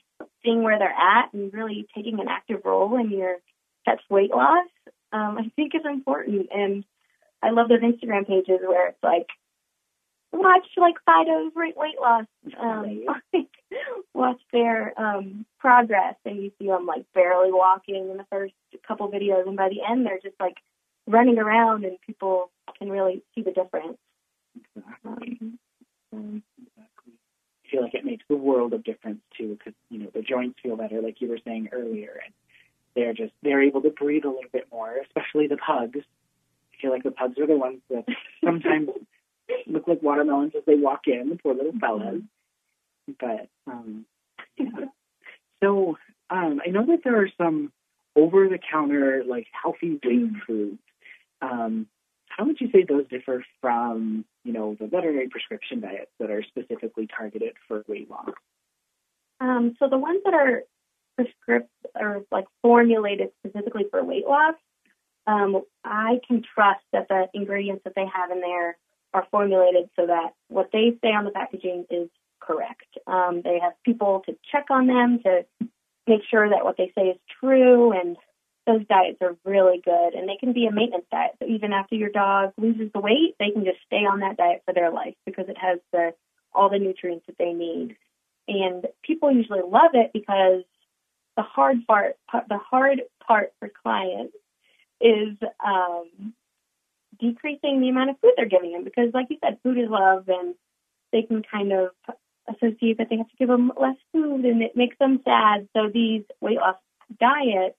seeing 0.45 0.63
where 0.63 0.79
they're 0.79 0.89
at 0.89 1.33
and 1.33 1.53
really 1.53 1.87
taking 1.95 2.21
an 2.21 2.29
active 2.29 2.61
role 2.65 2.99
in 2.99 3.11
your 3.11 3.37
pet's 3.85 4.03
weight 4.11 4.31
loss, 4.31 4.69
um, 5.13 5.39
I 5.39 5.51
think 5.57 5.75
is 5.75 5.83
important. 5.85 6.49
And 6.55 6.85
I 7.43 7.51
love 7.51 7.69
those 7.69 7.81
Instagram 7.81 8.27
pages 8.27 8.61
where 8.65 8.89
it's 8.89 9.03
like, 9.03 9.27
watch 10.33 10.67
like 10.77 10.95
Fido's 11.07 11.53
weight 11.55 11.77
weight 11.77 12.01
loss, 12.01 12.27
um, 12.59 13.05
like, 13.33 13.49
watch 14.15 14.41
their 14.53 14.99
um, 14.99 15.45
progress, 15.59 16.15
and 16.25 16.43
you 16.43 16.53
see 16.59 16.67
them 16.67 16.87
like 16.87 17.05
barely 17.15 17.53
walking 17.53 18.11
in 18.11 18.17
the 18.17 18.27
first 18.31 18.55
couple 18.87 19.11
videos, 19.11 19.47
and 19.47 19.57
by 19.57 19.69
the 19.69 19.81
end 19.89 20.07
they're 20.07 20.21
just 20.23 20.39
like 20.41 20.57
running 21.07 21.39
around, 21.39 21.85
and 21.85 22.01
people 22.01 22.51
can 22.79 22.91
really 22.91 23.23
see 23.35 23.43
the 23.43 23.53
difference. 23.53 23.99
Exactly. 24.77 25.39
Um, 26.13 26.43
exactly. 26.61 27.13
I 27.65 27.71
feel 27.71 27.83
like 27.83 27.95
it 27.95 28.05
makes 28.05 28.25
the 28.29 28.37
world 28.37 28.73
of 28.75 28.85
difference 28.85 29.21
too, 29.37 29.57
because 29.59 29.75
you 29.91 29.99
know 29.99 30.11
the 30.15 30.23
joints 30.23 30.59
feel 30.63 30.77
better, 30.77 31.01
like 31.01 31.21
you 31.21 31.29
were 31.29 31.39
saying 31.45 31.71
earlier, 31.73 32.21
and 32.25 32.35
they're 32.95 33.15
just 33.15 33.33
they're 33.43 33.63
able 33.63 33.83
to 33.83 33.91
breathe 33.91 34.25
a 34.25 34.29
little 34.29 34.51
bit 34.53 34.67
more, 34.71 34.95
especially 34.99 35.47
the 35.47 35.57
pugs. 35.57 35.99
I 35.99 36.83
feel 36.83 36.91
like 36.91 37.03
the 37.03 37.11
pugs 37.11 37.39
are 37.39 37.47
the 37.47 37.57
ones 37.57 37.81
that 37.91 38.05
sometimes 38.45 38.91
look 39.67 39.89
like 39.89 40.03
watermelons 40.03 40.53
as 40.57 40.65
they 40.67 40.75
walk 40.75 41.03
in, 41.07 41.31
the 41.31 41.37
poor 41.37 41.55
little 41.55 41.79
fellas. 41.81 42.23
But 43.19 43.49
um, 43.67 44.05
yeah. 44.57 44.87
So 45.63 45.97
um, 46.31 46.61
I 46.65 46.71
know 46.71 46.87
that 46.87 47.01
there 47.05 47.23
are 47.23 47.31
some 47.39 47.73
over-the-counter 48.17 49.25
like 49.27 49.47
healthy 49.61 49.99
weight 50.05 50.33
foods. 50.47 50.79
Um, 51.43 51.87
how 52.29 52.47
would 52.47 52.61
you 52.61 52.71
say 52.73 52.85
those 52.89 53.07
differ 53.09 53.45
from 53.61 54.25
you 54.45 54.53
know 54.53 54.77
the 54.81 54.87
veterinary 54.87 55.29
prescription 55.29 55.81
diets 55.81 56.11
that 56.19 56.31
are 56.31 56.43
specifically 56.43 57.07
targeted 57.07 57.53
for 57.69 57.85
weight 57.87 58.11
loss? 58.11 58.31
Um, 59.41 59.77
so 59.79 59.89
the 59.89 59.99
ones 59.99 60.23
that 60.25 60.35
are 60.35 60.63
prescript 61.17 61.71
or 61.95 62.25
like 62.31 62.47
formulated 62.63 63.31
specifically 63.45 63.85
for 63.91 64.03
weight 64.03 64.27
loss, 64.27 64.55
um, 65.27 65.63
I 65.85 66.21
can 66.27 66.43
trust 66.55 66.85
that 66.93 67.09
the 67.09 67.27
ingredients 67.35 67.83
that 67.85 67.95
they 67.95 68.07
have 68.07 68.31
in 68.31 68.41
there 68.41 68.79
are 69.13 69.27
formulated 69.31 69.91
so 69.97 70.07
that 70.07 70.33
what 70.49 70.71
they 70.73 70.97
say 71.03 71.09
on 71.09 71.25
the 71.25 71.31
packaging 71.31 71.85
is 71.91 72.09
correct. 72.41 72.87
Um, 73.07 73.43
they 73.45 73.59
have 73.61 73.73
people 73.85 74.23
to 74.27 74.37
check 74.51 74.67
on 74.71 74.87
them 74.87 75.21
to 75.25 75.45
make 76.07 76.23
sure 76.31 76.49
that 76.49 76.65
what 76.65 76.77
they 76.77 76.93
say 76.97 77.09
is 77.09 77.19
true, 77.41 77.93
and 77.93 78.17
those 78.67 78.87
diets 78.87 79.19
are 79.21 79.37
really 79.45 79.81
good. 79.85 80.15
And 80.15 80.29
they 80.29 80.37
can 80.39 80.53
be 80.53 80.67
a 80.67 80.73
maintenance 80.73 81.07
diet. 81.11 81.33
So 81.41 81.47
even 81.49 81.73
after 81.73 81.95
your 81.95 82.11
dog 82.11 82.53
loses 82.57 82.91
the 82.93 83.01
weight, 83.01 83.35
they 83.39 83.51
can 83.51 83.65
just 83.65 83.79
stay 83.87 84.05
on 84.05 84.21
that 84.21 84.37
diet 84.37 84.63
for 84.65 84.75
their 84.75 84.91
life 84.91 85.15
because 85.27 85.49
it 85.49 85.59
has 85.59 85.79
the 85.93 86.15
all 86.55 86.69
the 86.69 86.79
nutrients 86.79 87.27
that 87.27 87.39
they 87.39 87.53
need. 87.53 87.97
And 88.49 88.87
people 89.03 89.33
usually 89.33 89.63
love 89.63 89.93
it 89.95 90.11
because 90.13 90.63
the 91.37 91.43
hard 91.43 91.87
part, 91.87 92.17
the 92.31 92.59
hard 92.59 93.03
part 93.27 93.53
for 93.59 93.71
clients 93.83 94.35
is 95.01 95.37
um, 95.65 96.35
decreasing 97.19 97.81
the 97.81 97.89
amount 97.89 98.11
of 98.11 98.17
food 98.21 98.33
they're 98.37 98.47
giving 98.47 98.73
them 98.73 98.85
because, 98.85 99.11
like 99.15 99.27
you 99.31 99.39
said, 99.43 99.59
food 99.63 99.79
is 99.79 99.89
love, 99.89 100.29
and 100.29 100.55
they 101.13 101.23
can 101.23 101.43
kind 101.43 101.73
of 101.73 101.91
associate 102.49 102.99
that 102.99 103.09
they 103.09 103.17
have 103.17 103.29
to 103.29 103.37
give 103.39 103.49
them 103.49 103.73
less 103.81 103.97
food, 104.13 104.45
and 104.45 104.63
it 104.63 104.77
makes 104.77 104.97
them 104.99 105.21
sad. 105.25 105.69
So 105.75 105.89
these 105.93 106.23
weight 106.41 106.59
loss 106.59 106.77
diets, 107.19 107.77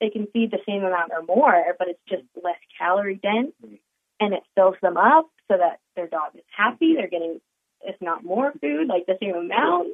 they 0.00 0.10
can 0.10 0.26
feed 0.28 0.50
the 0.50 0.60
same 0.66 0.84
amount 0.84 1.12
or 1.12 1.22
more, 1.22 1.74
but 1.78 1.88
it's 1.88 2.00
just 2.08 2.24
less 2.42 2.58
calorie 2.78 3.20
dense, 3.22 3.52
and 4.20 4.34
it 4.34 4.42
fills 4.54 4.76
them 4.82 4.96
up 4.96 5.28
so 5.50 5.56
that 5.56 5.80
their 5.96 6.06
dog 6.06 6.34
is 6.34 6.44
happy. 6.56 6.94
They're 6.94 7.08
getting, 7.08 7.40
if 7.82 7.96
not 8.00 8.24
more 8.24 8.52
food, 8.60 8.88
like 8.88 9.06
the 9.06 9.18
same 9.20 9.34
amount, 9.34 9.88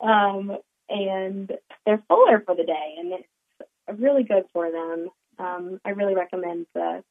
um, 0.00 0.58
and 0.88 1.52
they're 1.84 2.02
fuller 2.08 2.42
for 2.44 2.54
the 2.54 2.64
day, 2.64 2.94
and 2.98 3.12
it's 3.12 4.00
really 4.00 4.24
good 4.24 4.44
for 4.52 4.70
them. 4.70 5.08
Um, 5.38 5.80
I 5.84 5.90
really 5.90 6.14
recommend 6.14 6.66
the 6.74 7.04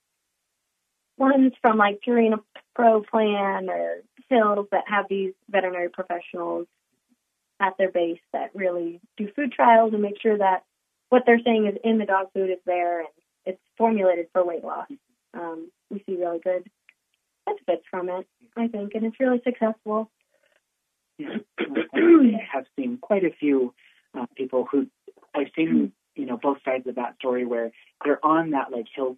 ones 1.18 1.54
from 1.62 1.78
like 1.78 2.02
Purina 2.06 2.40
Pro 2.76 3.02
Plan 3.02 3.70
or 3.70 4.02
Hills 4.30 4.68
that 4.72 4.86
have 4.88 5.06
these 5.10 5.34
veterinary 5.50 5.90
professionals 5.90 6.68
at 7.60 7.78
their 7.78 7.92
base 7.92 8.20
that 8.34 8.52
really 8.54 9.00
do 9.16 9.30
food 9.36 9.52
trials 9.52 9.94
and 9.94 10.02
make 10.02 10.22
sure 10.22 10.38
that 10.38 10.64
what 11.16 11.24
they're 11.26 11.40
saying 11.46 11.66
is 11.66 11.78
in 11.82 11.98
the 11.98 12.06
dog 12.06 12.28
food 12.34 12.50
is 12.50 12.60
there 12.66 13.00
and 13.00 13.08
it's 13.46 13.62
formulated 13.78 14.28
for 14.34 14.46
weight 14.46 14.66
loss. 14.66 14.88
Um, 15.34 15.72
we 15.90 16.04
see 16.06 16.18
really 16.18 16.40
good 16.40 16.70
benefits 17.46 17.84
from 17.90 18.10
it, 18.10 18.28
I 18.58 18.68
think, 18.68 18.96
and 18.96 19.06
it's 19.06 19.18
really 19.18 19.40
successful. 19.46 20.12
I 21.22 22.42
have 22.52 22.66
seen 22.78 22.98
quite 23.02 23.24
a 23.24 23.32
few 23.40 23.74
uh, 24.14 24.26
people 24.36 24.68
who 24.70 24.88
I've 25.34 25.48
seen 25.56 25.94
you 26.16 26.26
know 26.26 26.36
both 26.36 26.58
sides 26.66 26.86
of 26.86 26.96
that 26.96 27.16
story 27.16 27.46
where 27.46 27.72
they're 28.04 28.24
on 28.26 28.52
that 28.52 28.74
like 28.74 28.88
Hills 28.94 29.16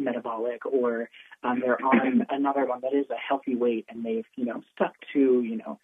metabolic 0.00 0.66
or 0.66 1.08
um, 1.44 1.60
they're 1.60 1.80
on 1.80 2.26
another 2.28 2.66
one 2.66 2.80
that 2.80 2.92
is 2.92 3.06
a 3.10 3.16
healthy 3.16 3.54
weight 3.54 3.86
and 3.88 4.04
they've 4.04 4.26
you 4.34 4.46
know 4.46 4.62
stuck 4.74 4.94
to 5.12 5.42
you 5.42 5.58
know 5.58 5.78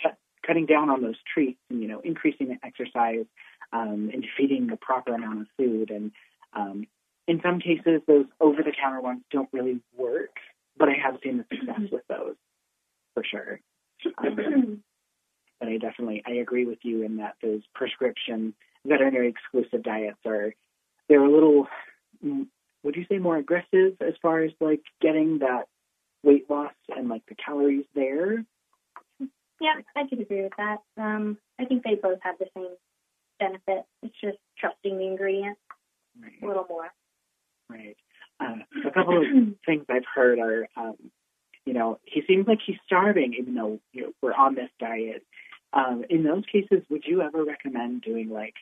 cut, 0.00 0.16
cutting 0.46 0.66
down 0.66 0.90
on 0.90 1.02
those 1.02 1.18
treats 1.34 1.58
and 1.70 1.82
you 1.82 1.88
know 1.88 1.98
increasing 2.04 2.48
the 2.48 2.58
exercise 2.64 3.26
um, 3.72 4.10
and 4.12 4.26
feeding 4.36 4.66
the 4.66 4.76
proper 4.76 5.14
amount 5.14 5.40
of 5.42 5.46
food 5.56 5.90
and 5.90 6.12
um, 6.54 6.86
in 7.26 7.40
some 7.42 7.60
cases 7.60 8.00
those 8.06 8.26
over 8.40 8.62
the 8.62 8.72
counter 8.72 9.00
ones 9.00 9.22
don't 9.30 9.48
really 9.52 9.80
work 9.96 10.36
but 10.78 10.88
I 10.88 10.94
have 11.02 11.18
seen 11.22 11.38
the 11.38 11.44
success 11.50 11.90
with 11.90 12.06
those 12.08 12.36
for 13.14 13.24
sure. 13.24 13.60
Um, 14.18 14.82
but 15.60 15.68
I 15.68 15.76
definitely 15.76 16.22
I 16.26 16.34
agree 16.34 16.66
with 16.66 16.78
you 16.82 17.02
in 17.02 17.16
that 17.16 17.34
those 17.42 17.62
prescription 17.74 18.54
veterinary 18.86 19.28
exclusive 19.28 19.82
diets 19.82 20.18
are 20.24 20.54
they're 21.08 21.24
a 21.24 21.30
little 21.30 21.66
would 22.82 22.96
you 22.96 23.04
say 23.10 23.18
more 23.18 23.36
aggressive 23.36 23.96
as 24.00 24.14
far 24.22 24.40
as 24.40 24.52
like 24.60 24.82
getting 25.00 25.40
that 25.40 25.64
weight 26.22 26.48
loss 26.48 26.72
and 26.96 27.08
like 27.08 27.22
the 27.28 27.34
calories 27.34 27.86
there? 27.94 28.44
Yeah, 29.60 29.74
I 29.96 30.06
could 30.08 30.20
agree 30.20 30.42
with 30.42 30.52
that. 30.56 30.78
Um, 30.96 31.38
I 31.58 31.64
think 31.64 31.82
they 31.82 31.96
both 31.96 32.18
have 32.22 32.38
the 32.38 32.46
same 32.54 32.76
benefit. 33.38 33.84
It's 34.02 34.14
just 34.22 34.38
trusting 34.58 34.96
the 34.98 35.06
ingredients 35.06 35.60
right. 36.20 36.32
a 36.42 36.46
little 36.46 36.66
more. 36.68 36.88
Right. 37.70 37.96
Uh, 38.40 38.56
a 38.86 38.90
couple 38.90 39.18
of 39.18 39.24
things 39.66 39.84
I've 39.88 40.04
heard 40.12 40.38
are, 40.38 40.68
um, 40.76 40.96
you 41.66 41.74
know, 41.74 41.98
he 42.04 42.22
seems 42.26 42.46
like 42.46 42.58
he's 42.64 42.76
starving, 42.86 43.34
even 43.38 43.54
though 43.54 43.80
you 43.92 44.02
know, 44.02 44.12
we're 44.22 44.34
on 44.34 44.54
this 44.54 44.70
diet. 44.78 45.24
Um, 45.72 46.04
in 46.08 46.22
those 46.22 46.44
cases, 46.50 46.84
would 46.88 47.04
you 47.06 47.20
ever 47.20 47.44
recommend 47.44 48.02
doing 48.02 48.30
like 48.30 48.54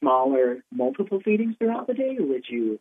smaller 0.00 0.64
multiple 0.72 1.20
feedings 1.24 1.54
throughout 1.58 1.86
the 1.86 1.94
day, 1.94 2.16
or 2.18 2.26
would 2.26 2.44
you? 2.48 2.80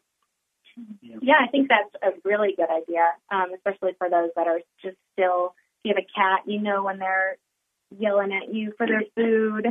you 1.02 1.14
know, 1.14 1.20
yeah, 1.22 1.36
I 1.46 1.48
think 1.48 1.70
that's 1.70 1.94
a 2.02 2.18
really 2.28 2.56
good 2.56 2.70
idea, 2.70 3.12
um, 3.30 3.54
especially 3.54 3.92
for 3.98 4.10
those 4.10 4.30
that 4.36 4.48
are 4.48 4.62
just 4.82 4.98
still. 5.14 5.54
If 5.84 5.90
you 5.90 5.96
have 5.96 6.04
a 6.04 6.14
cat, 6.14 6.52
you 6.52 6.62
know 6.62 6.84
when 6.84 7.00
they're 7.00 7.38
yelling 7.98 8.32
at 8.34 8.54
you 8.54 8.74
for 8.78 8.88
their 8.88 9.04
food, 9.16 9.66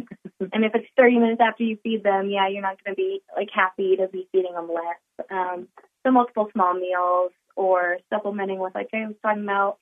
and 0.52 0.64
if 0.64 0.74
it's 0.74 0.86
30 0.96 1.18
minutes 1.18 1.40
after 1.40 1.64
you 1.64 1.78
feed 1.82 2.02
them, 2.02 2.30
yeah, 2.30 2.48
you're 2.48 2.62
not 2.62 2.82
going 2.84 2.94
to 2.94 2.96
be 2.96 3.22
like 3.36 3.48
happy 3.54 3.96
to 3.96 4.08
be 4.08 4.28
feeding 4.32 4.52
them 4.52 4.68
less. 4.72 5.26
Um, 5.30 5.68
so 6.04 6.12
multiple 6.12 6.48
small 6.52 6.74
meals 6.74 7.32
or 7.56 7.98
supplementing 8.10 8.58
with 8.58 8.74
like 8.74 8.88
I 8.92 9.06
was 9.06 9.16
talking 9.22 9.42
about 9.42 9.78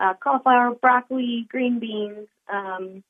uh, 0.00 0.14
cauliflower, 0.22 0.74
broccoli, 0.74 1.46
green 1.48 1.78
beans. 1.78 2.28
Um, 2.52 3.02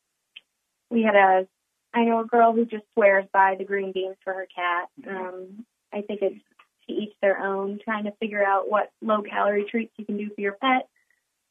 we 0.90 1.02
had 1.02 1.16
a 1.16 1.46
I 1.94 2.04
know 2.04 2.20
a 2.20 2.26
girl 2.26 2.52
who 2.52 2.64
just 2.64 2.84
swears 2.94 3.26
by 3.32 3.54
the 3.56 3.64
green 3.64 3.92
beans 3.92 4.16
for 4.24 4.32
her 4.32 4.48
cat. 4.54 4.88
Um, 5.08 5.64
I 5.92 6.00
think 6.02 6.20
it's 6.22 6.40
to 6.88 6.92
each 6.92 7.12
their 7.22 7.38
own, 7.38 7.78
trying 7.82 8.04
to 8.04 8.12
figure 8.20 8.44
out 8.44 8.70
what 8.70 8.90
low 9.00 9.22
calorie 9.22 9.66
treats 9.70 9.92
you 9.96 10.04
can 10.04 10.18
do 10.18 10.28
for 10.34 10.40
your 10.40 10.52
pet 10.60 10.88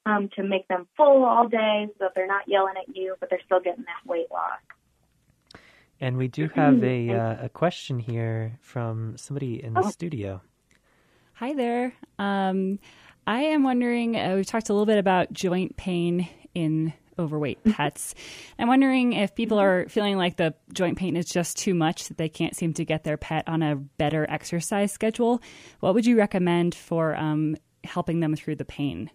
um, 0.05 0.29
to 0.35 0.43
make 0.43 0.67
them 0.67 0.87
full 0.97 1.23
all 1.23 1.47
day 1.47 1.87
so 1.87 2.05
that 2.05 2.11
they're 2.15 2.27
not 2.27 2.47
yelling 2.47 2.75
at 2.77 2.95
you, 2.95 3.15
but 3.19 3.29
they're 3.29 3.41
still 3.45 3.59
getting 3.59 3.83
that 3.83 4.09
weight 4.09 4.31
loss. 4.31 4.59
And 6.01 6.17
we 6.17 6.27
do 6.27 6.49
have 6.53 6.83
a 6.83 7.11
uh, 7.11 7.45
a 7.45 7.49
question 7.49 7.97
here 7.97 8.57
from 8.61 9.15
somebody 9.17 9.63
in 9.63 9.73
the 9.73 9.83
oh. 9.85 9.89
studio. 9.89 10.41
Hi 11.35 11.53
there. 11.53 11.93
Um, 12.19 12.79
I 13.25 13.43
am 13.43 13.63
wondering. 13.63 14.17
Uh, 14.17 14.35
we've 14.35 14.45
talked 14.45 14.69
a 14.69 14.73
little 14.73 14.85
bit 14.85 14.97
about 14.97 15.31
joint 15.31 15.77
pain 15.77 16.27
in 16.53 16.93
overweight 17.17 17.63
pets. 17.71 18.15
I'm 18.59 18.67
wondering 18.67 19.13
if 19.13 19.33
people 19.33 19.59
are 19.59 19.87
feeling 19.87 20.17
like 20.17 20.35
the 20.35 20.53
joint 20.73 20.97
pain 20.97 21.15
is 21.15 21.25
just 21.25 21.57
too 21.57 21.73
much 21.73 22.07
that 22.09 22.17
they 22.17 22.27
can't 22.27 22.55
seem 22.55 22.73
to 22.73 22.85
get 22.85 23.03
their 23.03 23.17
pet 23.17 23.47
on 23.47 23.63
a 23.63 23.75
better 23.75 24.25
exercise 24.29 24.91
schedule. 24.91 25.41
What 25.79 25.93
would 25.93 26.05
you 26.05 26.17
recommend 26.17 26.75
for 26.75 27.15
um, 27.15 27.55
helping 27.83 28.19
them 28.19 28.35
through 28.35 28.57
the 28.57 28.65
pain? 28.65 29.09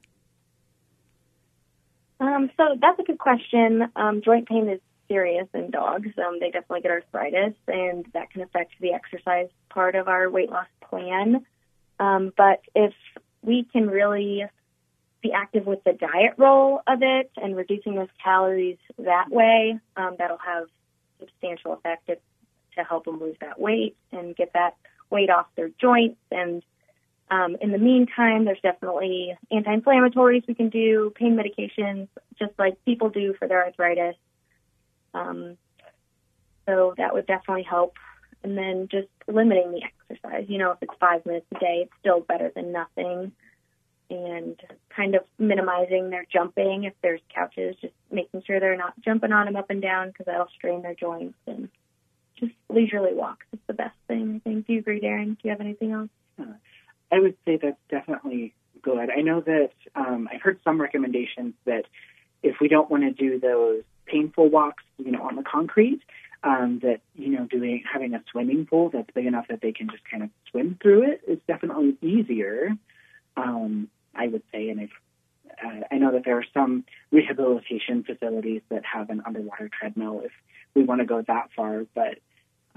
Um, 2.21 2.51
so 2.57 2.77
that's 2.81 2.99
a 2.99 3.03
good 3.03 3.19
question. 3.19 3.89
Um, 3.95 4.23
joint 4.23 4.49
pain 4.49 4.69
is 4.69 4.81
serious 5.09 5.47
in 5.55 5.71
dogs. 5.71 6.09
Um, 6.19 6.39
they 6.41 6.51
definitely 6.51 6.83
get 6.83 6.91
arthritis, 6.91 7.55
and 7.67 8.07
that 8.13 8.31
can 8.31 8.43
affect 8.43 8.73
the 8.81 8.93
exercise 8.93 9.49
part 9.71 9.95
of 9.95 10.09
our 10.09 10.29
weight 10.29 10.51
loss 10.51 10.67
plan. 10.89 11.47
Um, 12.01 12.33
but 12.37 12.61
if 12.75 12.93
we 13.43 13.65
can 13.73 13.89
really 13.89 14.45
be 15.23 15.33
active 15.33 15.67
with 15.67 15.83
the 15.85 15.93
diet 15.93 16.35
role 16.37 16.81
of 16.87 17.01
it 17.03 17.31
and 17.37 17.57
reducing 17.57 17.95
those 17.95 18.09
calories 18.23 18.79
that 18.99 19.31
way. 19.31 19.79
Um, 19.97 20.17
that'll 20.19 20.39
have 20.39 20.69
substantial 21.19 21.73
effect 21.73 22.07
to, 22.07 22.17
to 22.77 22.85
help 22.85 23.05
them 23.05 23.21
lose 23.21 23.37
that 23.41 23.59
weight 23.59 23.97
and 24.13 24.37
get 24.37 24.53
that 24.55 24.77
weight 25.11 25.31
off 25.31 25.47
their 25.57 25.71
joints. 25.81 26.21
And 26.31 26.63
um, 27.31 27.57
in 27.61 27.73
the 27.73 27.79
meantime, 27.79 28.45
there's 28.45 28.61
definitely 28.63 29.37
anti-inflammatories 29.51 30.47
we 30.47 30.55
can 30.55 30.69
do, 30.71 31.13
pain 31.15 31.37
medications 31.37 32.09
just 32.39 32.53
like 32.59 32.83
people 32.85 33.11
do 33.11 33.35
for 33.39 33.49
their 33.49 33.65
arthritis. 33.65 34.15
Um, 35.15 35.57
so 36.67 36.95
that 36.97 37.15
would 37.15 37.27
definitely 37.27 37.65
help. 37.65 37.95
And 38.45 38.57
then 38.57 38.89
just 38.91 39.09
limiting 39.27 39.73
the 39.73 39.83
exercise. 39.83 40.47
You 40.49 40.59
know, 40.59 40.71
if 40.71 40.79
it's 40.81 40.95
five 41.01 41.27
minutes 41.27 41.47
a 41.55 41.59
day, 41.59 41.81
it's 41.83 41.93
still 42.01 42.21
better 42.21 42.51
than 42.55 42.73
nothing. 42.73 43.33
And 44.11 44.59
kind 44.95 45.15
of 45.15 45.23
minimizing 45.39 46.09
their 46.09 46.25
jumping 46.33 46.85
if 46.85 46.95
there's 47.03 47.21
couches, 47.35 47.77
just 47.81 47.93
making 48.11 48.43
sure 48.47 48.61
they're 48.61 48.77
not 48.77 48.99
jumping 49.03 49.33
on 49.33 49.47
them 49.47 49.57
up 49.57 49.71
and 49.71 49.83
down 49.83 50.09
because 50.09 50.27
that'll 50.27 50.49
strain 50.57 50.83
their 50.83 50.95
joints. 50.95 51.37
And 51.47 51.69
just 52.39 52.53
leisurely 52.71 53.13
walks 53.13 53.45
is 53.53 53.59
the 53.67 53.75
best 53.75 53.97
thing. 54.07 54.37
I 54.37 54.49
think. 54.49 54.67
Do 54.67 54.75
you 54.75 54.79
agree, 54.79 55.01
Darren? 55.01 55.31
Do 55.31 55.41
you 55.43 55.51
have 55.51 55.61
anything 55.61 55.93
else? 55.93 56.11
I 57.11 57.19
would 57.21 57.37
say 57.45 57.59
that's 57.61 57.79
definitely 57.89 58.55
good. 58.83 59.11
I 59.11 59.23
know 59.23 59.41
that 59.41 59.71
um, 59.95 60.29
I've 60.33 60.43
heard 60.43 60.61
some 60.65 60.81
recommendations 60.81 61.55
that 61.65 61.85
if 62.43 62.57
we 62.61 62.69
don't 62.69 62.91
want 62.91 63.03
to 63.05 63.11
do 63.11 63.41
those 63.41 63.83
painful 64.07 64.49
walks, 64.49 64.85
you 64.99 65.11
know, 65.11 65.23
on 65.23 65.37
the 65.37 65.43
concrete, 65.43 66.01
um, 66.43 66.81
that 66.83 67.01
you 67.15 67.31
know, 67.31 67.47
doing 67.47 67.83
having 67.91 68.15
a 68.15 68.23
swimming 68.31 68.67
pool 68.67 68.91
that's 68.91 69.11
big 69.15 69.27
enough 69.27 69.47
that 69.49 69.61
they 69.61 69.73
can 69.73 69.89
just 69.91 70.03
kind 70.09 70.23
of 70.23 70.31
swim 70.51 70.79
through 70.81 71.11
it 71.11 71.23
is 71.27 71.39
definitely 71.49 71.97
easier. 72.01 72.77
Um, 73.37 73.89
I 74.15 74.29
would 74.29 74.43
say, 74.53 74.69
and 74.69 74.81
if 74.81 74.91
uh, 75.65 75.81
I 75.91 75.99
know 75.99 76.13
that 76.13 76.25
there 76.25 76.39
are 76.39 76.47
some 76.55 76.85
rehabilitation 77.11 78.05
facilities 78.05 78.63
that 78.69 78.85
have 78.85 79.11
an 79.11 79.23
underwater 79.27 79.69
treadmill 79.69 80.23
if 80.25 80.33
we 80.75 80.85
want 80.85 81.01
to 81.01 81.07
go 81.07 81.23
that 81.23 81.51
far, 81.57 81.85
but 81.95 82.19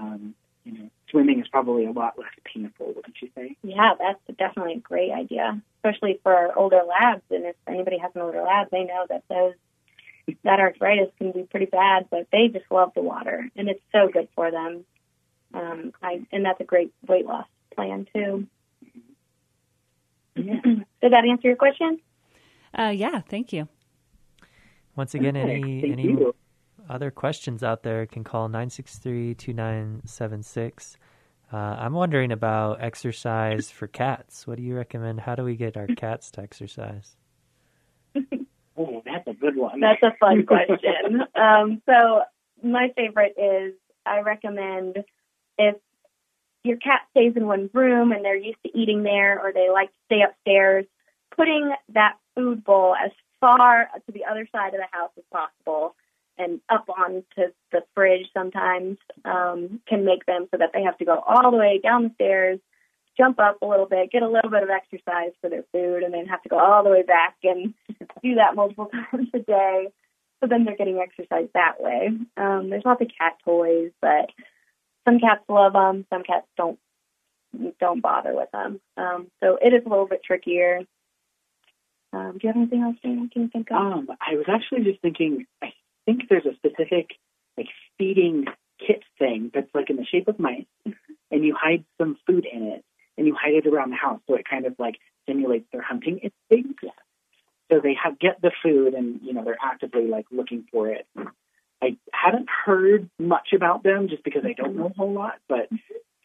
um, 0.00 0.34
you 0.64 0.72
know, 0.72 0.90
swimming 1.10 1.40
is 1.40 1.48
probably 1.48 1.86
a 1.86 1.92
lot 1.92 2.18
less 2.18 2.30
painful, 2.44 2.92
wouldn't 2.94 3.16
you 3.20 3.28
say? 3.34 3.56
Yeah, 3.62 3.94
that's 3.98 4.38
definitely 4.38 4.74
a 4.74 4.80
great 4.80 5.10
idea, 5.10 5.60
especially 5.78 6.20
for 6.22 6.32
our 6.32 6.56
older 6.56 6.80
labs. 6.86 7.22
And 7.30 7.44
if 7.44 7.56
anybody 7.66 7.98
has 7.98 8.12
an 8.14 8.22
older 8.22 8.42
lab, 8.42 8.68
they 8.70 8.84
know 8.84 9.06
that 9.08 9.24
those 9.28 9.54
that 10.44 10.60
arthritis 10.60 11.10
can 11.18 11.32
be 11.32 11.42
pretty 11.42 11.66
bad, 11.66 12.06
but 12.10 12.28
they 12.30 12.48
just 12.48 12.70
love 12.70 12.92
the 12.94 13.02
water, 13.02 13.50
and 13.56 13.68
it's 13.68 13.82
so 13.90 14.08
good 14.08 14.28
for 14.34 14.50
them. 14.50 14.84
Um, 15.52 15.92
I, 16.02 16.22
and 16.30 16.44
that's 16.44 16.60
a 16.60 16.64
great 16.64 16.92
weight 17.06 17.26
loss 17.26 17.46
plan 17.74 18.06
too. 18.14 18.46
Yeah. 20.36 20.60
Did 20.64 21.12
that 21.12 21.24
answer 21.28 21.48
your 21.48 21.56
question? 21.56 22.00
Uh, 22.76 22.92
yeah, 22.94 23.20
thank 23.20 23.52
you. 23.52 23.68
Once 24.96 25.14
again, 25.14 25.36
Okay, 25.36 25.56
any 25.56 25.80
thank 25.80 25.92
any 25.92 26.02
you. 26.04 26.34
Other 26.92 27.10
questions 27.10 27.62
out 27.62 27.82
there 27.82 28.06
can 28.06 28.24
call 28.24 28.48
963-2976. 28.48 30.96
Uh, 31.52 31.56
I'm 31.56 31.92
wondering 31.92 32.32
about 32.32 32.82
exercise 32.82 33.70
for 33.70 33.86
cats. 33.86 34.46
What 34.46 34.56
do 34.56 34.62
you 34.62 34.74
recommend? 34.74 35.20
How 35.20 35.34
do 35.34 35.44
we 35.44 35.56
get 35.56 35.76
our 35.76 35.86
cats 35.86 36.30
to 36.32 36.42
exercise? 36.42 37.16
Oh, 38.74 39.02
that's 39.04 39.26
a 39.26 39.34
good 39.34 39.56
one. 39.56 39.80
That's 39.80 40.02
a 40.02 40.16
fun 40.18 40.46
question. 40.46 41.20
um, 41.34 41.82
so 41.84 42.22
my 42.62 42.90
favorite 42.96 43.34
is 43.36 43.74
I 44.06 44.20
recommend 44.20 45.04
if 45.58 45.76
your 46.64 46.78
cat 46.78 47.02
stays 47.10 47.34
in 47.36 47.46
one 47.46 47.68
room 47.74 48.12
and 48.12 48.24
they're 48.24 48.34
used 48.36 48.62
to 48.64 48.70
eating 48.74 49.02
there 49.02 49.38
or 49.40 49.52
they 49.52 49.68
like 49.70 49.88
to 49.88 49.94
stay 50.06 50.22
upstairs, 50.22 50.86
putting 51.36 51.70
that 51.92 52.14
food 52.34 52.64
bowl 52.64 52.94
as 52.94 53.10
far 53.40 53.90
to 54.06 54.12
the 54.12 54.24
other 54.24 54.48
side 54.52 54.72
of 54.74 54.80
the 54.80 54.96
house 54.96 55.10
as 55.18 55.24
possible 55.30 55.94
and 56.42 56.60
up 56.68 56.86
onto 56.88 57.52
the 57.70 57.82
fridge 57.94 58.26
sometimes 58.34 58.98
um, 59.24 59.80
can 59.88 60.04
make 60.04 60.26
them 60.26 60.48
so 60.50 60.58
that 60.58 60.70
they 60.74 60.82
have 60.82 60.98
to 60.98 61.04
go 61.04 61.22
all 61.26 61.50
the 61.50 61.56
way 61.56 61.80
down 61.82 62.04
the 62.04 62.10
stairs, 62.14 62.58
jump 63.16 63.38
up 63.38 63.60
a 63.62 63.66
little 63.66 63.86
bit, 63.86 64.10
get 64.10 64.22
a 64.22 64.28
little 64.28 64.50
bit 64.50 64.62
of 64.62 64.70
exercise 64.70 65.32
for 65.40 65.48
their 65.48 65.64
food, 65.72 66.02
and 66.02 66.12
then 66.12 66.26
have 66.26 66.42
to 66.42 66.48
go 66.48 66.58
all 66.58 66.82
the 66.82 66.90
way 66.90 67.02
back 67.02 67.36
and 67.42 67.74
do 68.22 68.34
that 68.36 68.54
multiple 68.54 68.90
times 69.10 69.28
a 69.34 69.38
day. 69.38 69.88
So 70.40 70.48
then 70.48 70.64
they're 70.64 70.76
getting 70.76 70.98
exercise 70.98 71.48
that 71.54 71.80
way. 71.80 72.08
Um, 72.36 72.68
there's 72.68 72.84
lots 72.84 73.00
of 73.00 73.08
cat 73.16 73.34
toys, 73.44 73.92
but 74.00 74.30
some 75.04 75.20
cats 75.20 75.44
love 75.48 75.74
them, 75.74 76.04
some 76.10 76.24
cats 76.24 76.46
don't 76.56 76.78
don't 77.78 78.00
bother 78.00 78.34
with 78.34 78.50
them. 78.50 78.80
Um, 78.96 79.26
so 79.40 79.58
it 79.60 79.74
is 79.74 79.82
a 79.84 79.88
little 79.88 80.06
bit 80.06 80.24
trickier. 80.24 80.80
Um, 82.14 82.32
do 82.32 82.40
you 82.42 82.48
have 82.48 82.56
anything 82.56 82.82
else 82.82 82.96
Dan, 83.02 83.28
can 83.30 83.42
you 83.42 83.48
think 83.48 83.70
of? 83.70 83.76
Um, 83.76 84.08
I 84.20 84.34
was 84.34 84.46
actually 84.48 84.84
just 84.84 85.00
thinking. 85.00 85.46
I 85.62 85.72
think 86.06 86.22
there's 86.28 86.46
a 86.46 86.54
specific 86.56 87.10
like 87.56 87.68
feeding 87.98 88.46
kit 88.84 89.02
thing 89.18 89.50
that's 89.54 89.68
like 89.74 89.90
in 89.90 89.96
the 89.96 90.04
shape 90.04 90.28
of 90.28 90.38
mice, 90.38 90.64
and 91.30 91.44
you 91.44 91.54
hide 91.60 91.84
some 91.98 92.16
food 92.26 92.46
in 92.50 92.62
it, 92.64 92.84
and 93.16 93.26
you 93.26 93.34
hide 93.40 93.54
it 93.54 93.66
around 93.66 93.90
the 93.90 93.96
house, 93.96 94.20
so 94.28 94.34
it 94.34 94.48
kind 94.48 94.66
of 94.66 94.74
like 94.78 94.96
simulates 95.28 95.66
their 95.72 95.82
hunting 95.82 96.18
instincts. 96.18 96.84
So 97.70 97.80
they 97.80 97.94
have 98.02 98.18
get 98.18 98.40
the 98.42 98.50
food, 98.62 98.94
and 98.94 99.20
you 99.22 99.32
know 99.32 99.44
they're 99.44 99.56
actively 99.62 100.06
like 100.06 100.26
looking 100.30 100.64
for 100.70 100.88
it. 100.88 101.06
I 101.82 101.96
haven't 102.12 102.48
heard 102.64 103.10
much 103.18 103.48
about 103.54 103.82
them 103.82 104.08
just 104.08 104.22
because 104.24 104.42
I 104.44 104.52
don't 104.52 104.76
know 104.76 104.86
a 104.86 104.92
whole 104.96 105.12
lot, 105.12 105.40
but 105.48 105.68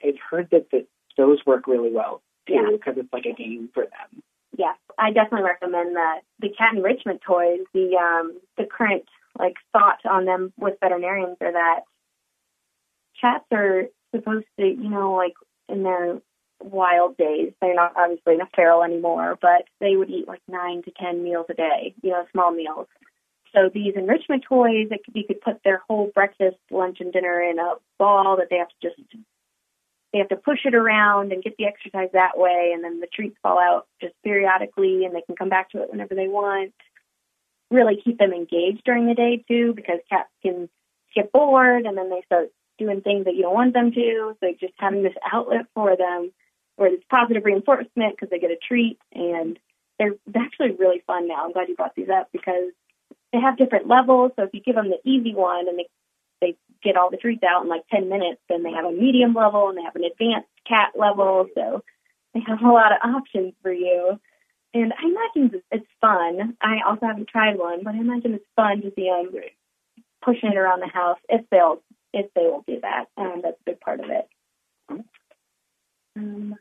I've 0.05 0.19
heard 0.29 0.49
that, 0.51 0.67
that 0.71 0.85
those 1.17 1.39
work 1.47 1.65
really 1.67 1.91
well 1.91 2.21
too 2.47 2.53
Yeah. 2.53 2.69
because 2.71 2.93
it's 2.97 3.11
like 3.11 3.25
a 3.25 3.33
game 3.33 3.69
for 3.73 3.83
them. 3.83 4.21
yeah, 4.57 4.73
I 4.99 5.11
definitely 5.11 5.43
recommend 5.47 5.95
that. 5.95 6.19
The 6.39 6.49
cat 6.49 6.75
enrichment 6.75 7.21
toys, 7.25 7.61
the 7.73 7.95
um, 7.97 8.39
the 8.57 8.65
current 8.65 9.05
like 9.37 9.55
thought 9.73 9.99
on 10.05 10.25
them 10.25 10.53
with 10.57 10.79
veterinarians 10.81 11.37
are 11.41 11.51
that 11.51 11.81
cats 13.19 13.45
are 13.51 13.83
supposed 14.15 14.45
to, 14.59 14.65
you 14.65 14.89
know, 14.89 15.13
like 15.13 15.33
in 15.69 15.83
their 15.83 16.21
wild 16.61 17.17
days, 17.17 17.53
they're 17.61 17.75
not 17.75 17.93
obviously 17.95 18.37
not 18.37 18.49
feral 18.55 18.83
anymore, 18.83 19.37
but 19.41 19.65
they 19.79 19.95
would 19.95 20.09
eat 20.09 20.27
like 20.27 20.41
nine 20.47 20.81
to 20.83 20.91
ten 20.91 21.23
meals 21.23 21.45
a 21.49 21.53
day, 21.53 21.93
you 22.01 22.11
know, 22.11 22.25
small 22.31 22.51
meals. 22.51 22.87
So 23.53 23.69
these 23.73 23.93
enrichment 23.95 24.43
toys, 24.47 24.87
it 24.91 25.01
could, 25.05 25.15
you 25.15 25.23
could 25.25 25.41
put 25.41 25.63
their 25.63 25.81
whole 25.87 26.11
breakfast, 26.13 26.57
lunch, 26.69 26.97
and 26.99 27.13
dinner 27.13 27.41
in 27.41 27.59
a 27.59 27.75
ball 27.97 28.37
that 28.37 28.47
they 28.49 28.57
have 28.57 28.69
to 28.69 28.89
just 28.89 29.01
they 30.13 30.19
have 30.19 30.29
to 30.29 30.35
push 30.37 30.59
it 30.63 30.73
around 30.73 31.33
and 31.33 31.43
get 31.43 31.57
the 31.57 31.65
exercise 31.65 32.09
that 32.13 32.37
way, 32.37 32.71
and 32.73 32.83
then 32.83 32.99
the 32.99 33.07
treats 33.07 33.37
fall 33.43 33.59
out 33.59 33.87
just 34.01 34.13
periodically, 34.23 35.05
and 35.05 35.13
they 35.13 35.21
can 35.21 35.35
come 35.35 35.49
back 35.49 35.69
to 35.71 35.81
it 35.83 35.91
whenever 35.91 36.15
they 36.15 36.27
want. 36.27 36.73
Really 37.69 38.01
keep 38.03 38.17
them 38.17 38.33
engaged 38.33 38.83
during 38.85 39.07
the 39.07 39.13
day 39.13 39.43
too, 39.47 39.73
because 39.75 39.99
cats 40.09 40.29
can 40.41 40.69
get 41.15 41.31
bored, 41.31 41.85
and 41.85 41.97
then 41.97 42.09
they 42.09 42.21
start 42.25 42.49
doing 42.77 43.01
things 43.01 43.25
that 43.25 43.35
you 43.35 43.41
don't 43.41 43.53
want 43.53 43.73
them 43.73 43.91
to. 43.91 44.37
So 44.39 44.47
just 44.59 44.73
having 44.77 45.03
this 45.03 45.15
outlet 45.31 45.65
for 45.73 45.97
them, 45.97 46.31
where 46.75 46.93
it's 46.93 47.03
positive 47.09 47.43
reinforcement 47.43 48.15
because 48.15 48.29
they 48.29 48.39
get 48.39 48.51
a 48.51 48.57
treat, 48.57 48.99
and 49.13 49.59
they're, 49.99 50.15
they're 50.27 50.43
actually 50.43 50.71
really 50.71 51.01
fun 51.05 51.27
now. 51.27 51.43
I'm 51.43 51.53
glad 51.53 51.69
you 51.69 51.75
brought 51.75 51.95
these 51.95 52.09
up 52.09 52.29
because 52.31 52.71
they 53.33 53.39
have 53.39 53.57
different 53.57 53.87
levels. 53.87 54.31
So 54.35 54.43
if 54.43 54.51
you 54.53 54.61
give 54.61 54.75
them 54.75 54.89
the 54.89 55.09
easy 55.09 55.33
one 55.33 55.67
and 55.67 55.77
they 55.77 55.87
they 56.41 56.55
get 56.83 56.95
all 56.95 57.09
the 57.09 57.17
treats 57.17 57.43
out 57.43 57.63
in 57.63 57.69
like 57.69 57.87
10 57.89 58.09
minutes, 58.09 58.39
then 58.47 58.63
they 58.63 58.71
have 58.71 58.85
a 58.85 58.91
medium 58.91 59.33
level 59.33 59.69
and 59.69 59.77
they 59.77 59.81
have 59.81 59.95
an 59.95 60.03
advanced 60.03 60.49
cat 60.67 60.93
level. 60.95 61.47
So 61.55 61.83
they 62.33 62.41
have 62.45 62.61
a 62.61 62.71
lot 62.71 62.91
of 62.91 62.99
options 63.03 63.53
for 63.61 63.73
you. 63.73 64.19
And 64.73 64.93
I 64.93 65.07
imagine 65.07 65.61
it's 65.71 65.85
fun. 66.01 66.57
I 66.61 66.77
also 66.87 67.05
haven't 67.05 67.29
tried 67.29 67.57
one, 67.57 67.83
but 67.83 67.95
I 67.95 67.97
imagine 67.97 68.33
it's 68.33 68.45
fun 68.55 68.81
to 68.81 68.91
see 68.95 69.09
them 69.09 69.31
pushing 70.23 70.51
it 70.51 70.57
around 70.57 70.81
the 70.81 70.87
house 70.87 71.19
if 71.29 71.45
they'll 71.49 71.81
if 72.13 72.33
they 72.33 72.41
will 72.41 72.63
do 72.67 72.79
that. 72.81 73.05
Um, 73.17 73.41
that's 73.43 73.57
a 73.59 73.71
big 73.71 73.79
part 73.79 73.99
of 73.99 74.09
it. 74.09 74.27
Um, 76.15 76.55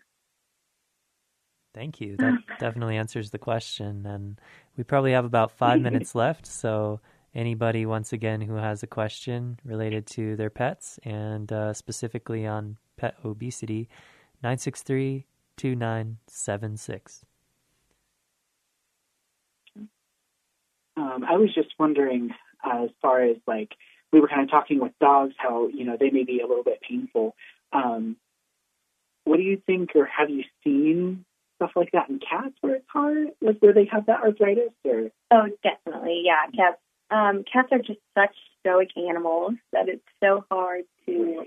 Thank 1.76 2.00
you. 2.00 2.16
That 2.16 2.38
definitely 2.58 2.96
answers 2.96 3.30
the 3.30 3.38
question. 3.38 4.06
And 4.06 4.40
we 4.76 4.84
probably 4.84 5.12
have 5.12 5.24
about 5.24 5.52
five 5.52 5.80
minutes 5.88 6.14
left. 6.14 6.46
So, 6.46 7.00
anybody, 7.34 7.84
once 7.84 8.12
again, 8.12 8.40
who 8.40 8.54
has 8.54 8.82
a 8.82 8.86
question 8.86 9.60
related 9.64 10.06
to 10.08 10.36
their 10.36 10.50
pets 10.50 10.98
and 11.04 11.52
uh, 11.52 11.74
specifically 11.74 12.46
on 12.46 12.78
pet 12.96 13.14
obesity, 13.24 13.88
963 14.42 15.26
2976. 15.56 17.24
Um, 20.96 21.24
I 21.28 21.36
was 21.36 21.54
just 21.54 21.68
wondering, 21.78 22.30
uh, 22.64 22.84
as 22.84 22.90
far 23.02 23.22
as 23.22 23.36
like 23.46 23.70
we 24.12 24.20
were 24.20 24.28
kind 24.28 24.42
of 24.42 24.50
talking 24.50 24.80
with 24.80 24.92
dogs, 25.00 25.34
how 25.36 25.68
you 25.68 25.84
know 25.84 25.96
they 25.98 26.10
may 26.10 26.24
be 26.24 26.40
a 26.40 26.46
little 26.46 26.64
bit 26.64 26.80
painful. 26.80 27.34
Um, 27.72 28.16
what 29.24 29.36
do 29.38 29.42
you 29.42 29.60
think, 29.66 29.90
or 29.94 30.06
have 30.06 30.30
you 30.30 30.44
seen 30.64 31.24
stuff 31.56 31.72
like 31.74 31.90
that 31.92 32.08
in 32.08 32.20
cats 32.20 32.54
where 32.60 32.76
it's 32.76 32.86
hard, 32.88 33.28
like 33.40 33.58
where 33.58 33.72
they 33.72 33.88
have 33.90 34.06
that 34.06 34.20
arthritis? 34.20 34.70
Or 34.84 35.10
Oh, 35.30 35.48
definitely. 35.62 36.22
Yeah, 36.24 36.46
cats. 36.54 36.80
Um, 37.10 37.44
cats 37.50 37.68
are 37.72 37.78
just 37.78 38.00
such 38.16 38.34
stoic 38.60 38.88
animals 38.96 39.54
that 39.72 39.88
it's 39.88 40.04
so 40.22 40.44
hard 40.50 40.84
to 41.06 41.44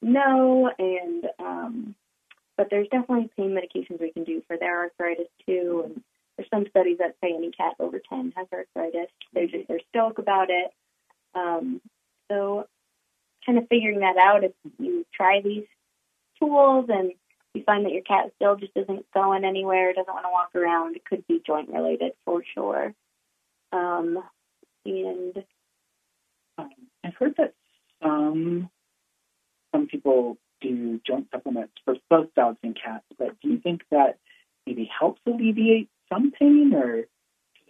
know. 0.00 0.70
And 0.78 1.26
um, 1.38 1.94
but 2.56 2.68
there's 2.70 2.88
definitely 2.88 3.30
pain 3.36 3.50
medications 3.50 4.00
we 4.00 4.12
can 4.12 4.24
do 4.24 4.42
for 4.46 4.56
their 4.56 4.80
arthritis 4.80 5.28
too. 5.46 5.82
And 5.86 6.02
there's 6.36 6.48
some 6.50 6.66
studies 6.70 6.98
that 6.98 7.16
say 7.22 7.34
any 7.34 7.50
cat 7.50 7.74
over 7.78 8.00
10 8.08 8.32
has 8.36 8.46
arthritis. 8.52 9.10
They're 9.32 9.46
just 9.46 9.68
they're 9.68 9.80
stoic 9.90 10.18
about 10.18 10.48
it. 10.50 10.70
Um, 11.34 11.80
so, 12.30 12.66
kind 13.44 13.58
of 13.58 13.68
figuring 13.68 14.00
that 14.00 14.16
out 14.16 14.44
if 14.44 14.52
you 14.78 15.04
try 15.14 15.40
these 15.42 15.64
tools 16.38 16.86
and 16.88 17.12
you 17.54 17.62
find 17.64 17.84
that 17.84 17.92
your 17.92 18.02
cat 18.02 18.32
still 18.36 18.56
just 18.56 18.72
isn't 18.76 19.04
going 19.12 19.44
anywhere, 19.44 19.92
doesn't 19.92 20.12
want 20.12 20.24
to 20.24 20.30
walk 20.30 20.54
around, 20.54 20.96
it 20.96 21.04
could 21.04 21.26
be 21.26 21.42
joint 21.46 21.68
related 21.68 22.12
for 22.24 22.42
sure. 22.54 22.94
Um, 23.72 24.22
And 24.84 25.44
um, 26.58 26.70
I've 27.04 27.14
heard 27.14 27.34
that 27.36 27.54
some 28.02 28.70
some 29.74 29.86
people 29.86 30.38
do 30.60 31.00
joint 31.06 31.28
supplements 31.32 31.72
for 31.84 31.96
both 32.10 32.28
dogs 32.34 32.58
and 32.62 32.76
cats, 32.76 33.04
but 33.18 33.40
do 33.40 33.48
you 33.48 33.58
think 33.58 33.82
that 33.90 34.18
maybe 34.66 34.88
helps 34.98 35.20
alleviate 35.26 35.88
some 36.12 36.32
pain, 36.32 36.72
or 36.74 37.04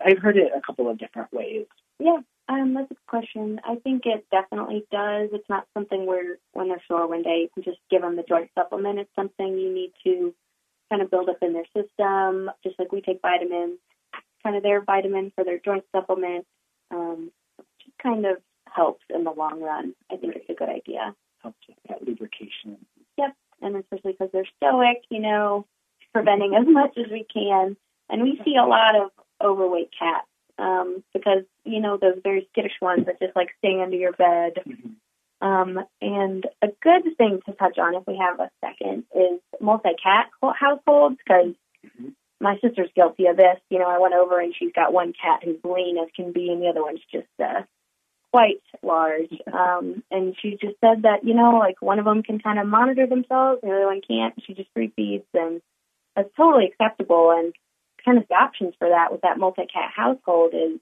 I've 0.05 0.19
heard 0.19 0.37
it 0.37 0.53
a 0.57 0.61
couple 0.61 0.89
of 0.89 0.99
different 0.99 1.33
ways. 1.33 1.67
Yeah, 1.99 2.19
um, 2.49 2.75
that's 2.75 2.91
a 2.91 2.95
good 2.95 3.07
question. 3.07 3.61
I 3.65 3.77
think 3.77 4.03
it 4.05 4.27
definitely 4.31 4.85
does. 4.91 5.31
It's 5.33 5.49
not 5.49 5.67
something 5.75 6.07
where 6.07 6.39
when 6.53 6.69
they're 6.69 6.83
sore 6.89 7.07
one 7.07 7.23
day 7.23 7.43
you 7.43 7.49
can 7.55 7.63
just 7.63 7.81
give 7.91 8.03
them 8.03 8.17
the 8.17 8.25
joint 8.29 8.51
supplement. 8.59 8.99
It's 8.99 9.15
something 9.15 9.59
you 9.59 9.73
need 9.73 9.93
to 10.05 10.35
kind 10.91 11.03
of 11.03 11.11
build 11.11 11.29
up 11.29 11.39
in 11.43 11.53
their 11.53 11.67
system, 11.75 12.51
just 12.63 12.79
like 12.79 12.93
we 12.93 13.01
take 13.01 13.23
vitamins. 13.23 13.79
Kind 14.43 14.57
of 14.57 14.63
their 14.63 14.83
vitamin 14.83 15.33
for 15.35 15.45
their 15.45 15.59
joint 15.59 15.85
supplement. 15.93 16.45
Um, 16.91 17.31
just 17.81 17.97
kind 18.03 18.27
of 18.27 18.39
helps 18.69 19.05
in 19.15 19.25
the 19.25 19.31
long 19.31 19.61
run. 19.61 19.95
I 20.11 20.17
think 20.17 20.35
it's 20.37 20.51
a 20.51 20.55
good 20.55 20.69
idea. 20.69 21.15
Helps 21.43 21.59
with 21.69 21.79
that 21.89 22.07
lubrication. 22.07 22.85
Yep, 23.17 23.35
and 23.63 23.77
especially 23.77 24.13
because 24.13 24.31
they're 24.33 24.49
stoic, 24.57 25.03
you 25.11 25.21
know, 25.21 25.67
preventing 26.13 26.55
as 26.55 26.67
much 26.69 26.97
as 26.99 27.11
we 27.11 27.25
can. 27.33 27.77
And 28.13 28.23
we 28.23 28.41
see 28.45 28.55
a 28.57 28.67
lot 28.67 28.95
of 28.95 29.11
overweight 29.43 29.91
cats 29.99 30.29
um, 30.59 31.03
because 31.13 31.45
you 31.65 31.81
know 31.81 31.97
those 31.97 32.21
very 32.23 32.47
skittish 32.53 32.77
ones 32.81 33.07
that 33.07 33.19
just 33.21 33.35
like 33.35 33.49
stay 33.59 33.81
under 33.81 33.97
your 33.97 34.13
bed. 34.13 34.59
Mm-hmm. 34.69 35.47
Um, 35.47 35.85
and 36.01 36.47
a 36.63 36.69
good 36.83 37.17
thing 37.17 37.41
to 37.47 37.53
touch 37.55 37.77
on, 37.77 37.97
if 37.97 38.07
we 38.07 38.17
have 38.17 38.39
a 38.39 38.51
second, 38.65 39.05
is 39.13 39.41
multi-cat 39.61 40.31
households 40.41 41.17
because 41.17 41.55
mm-hmm. 41.85 42.11
my 42.41 42.59
sister's 42.63 42.91
guilty 42.95 43.27
of 43.27 43.37
this. 43.37 43.59
You 43.71 43.81
know, 43.81 43.89
I 43.89 43.99
went 43.99 44.15
over 44.15 44.39
and 44.39 44.55
she's 44.57 44.73
got 44.73 44.93
one 44.93 45.15
cat 45.21 45.41
who's 45.43 45.59
lean 45.65 45.97
as 45.99 46.11
can 46.15 46.33
be, 46.33 46.51
and 46.51 46.63
the 46.63 46.69
other 46.69 46.83
one's 46.83 47.01
just 47.11 47.27
uh, 47.43 47.63
quite 48.31 48.63
large. 48.83 49.33
Um, 49.53 50.05
and 50.11 50.37
she 50.41 50.51
just 50.51 50.79
said 50.81 51.03
that 51.03 51.25
you 51.25 51.35
know, 51.35 51.59
like 51.59 51.81
one 51.81 51.99
of 51.99 52.05
them 52.05 52.23
can 52.23 52.39
kind 52.39 52.59
of 52.59 52.67
monitor 52.67 53.07
themselves, 53.07 53.61
and 53.63 53.73
the 53.73 53.77
other 53.77 53.87
one 53.87 54.03
can't. 54.07 54.35
She 54.47 54.55
just 54.55 54.71
free 54.75 54.93
feeds, 54.95 55.25
and 55.35 55.63
that's 56.15 56.31
totally 56.37 56.67
acceptable. 56.67 57.33
And 57.37 57.55
kind 58.05 58.19
of 58.19 58.27
the 58.29 58.35
options 58.35 58.75
for 58.79 58.89
that 58.89 59.13
with 59.13 59.23
that 59.23 59.39
multi-cat 59.39 59.91
household 59.95 60.53
is 60.55 60.79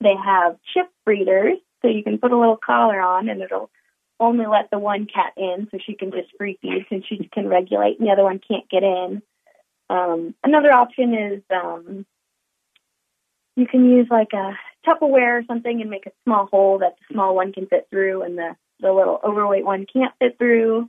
they 0.00 0.14
have 0.14 0.56
chip 0.74 0.88
feeders, 1.06 1.58
so 1.82 1.88
you 1.88 2.02
can 2.02 2.18
put 2.18 2.32
a 2.32 2.38
little 2.38 2.56
collar 2.56 3.00
on 3.00 3.28
and 3.28 3.40
it'll 3.40 3.70
only 4.20 4.46
let 4.46 4.70
the 4.70 4.78
one 4.78 5.06
cat 5.06 5.32
in, 5.36 5.68
so 5.70 5.78
she 5.84 5.94
can 5.94 6.10
just 6.10 6.28
free 6.36 6.58
feed 6.60 6.86
and 6.90 7.04
she 7.08 7.28
can 7.32 7.48
regulate, 7.48 7.98
and 7.98 8.08
the 8.08 8.12
other 8.12 8.24
one 8.24 8.40
can't 8.46 8.68
get 8.68 8.82
in. 8.82 9.22
Um, 9.90 10.34
another 10.44 10.72
option 10.72 11.14
is 11.14 11.42
um, 11.50 12.04
you 13.56 13.66
can 13.66 13.88
use 13.90 14.06
like 14.10 14.32
a 14.32 14.58
Tupperware 14.86 15.40
or 15.40 15.44
something 15.46 15.80
and 15.80 15.90
make 15.90 16.06
a 16.06 16.12
small 16.24 16.46
hole 16.46 16.78
that 16.78 16.96
the 16.98 17.14
small 17.14 17.34
one 17.34 17.52
can 17.52 17.66
fit 17.66 17.88
through, 17.90 18.22
and 18.22 18.38
the 18.38 18.56
the 18.80 18.92
little 18.92 19.20
overweight 19.24 19.64
one 19.64 19.86
can't 19.92 20.14
fit 20.18 20.38
through. 20.38 20.88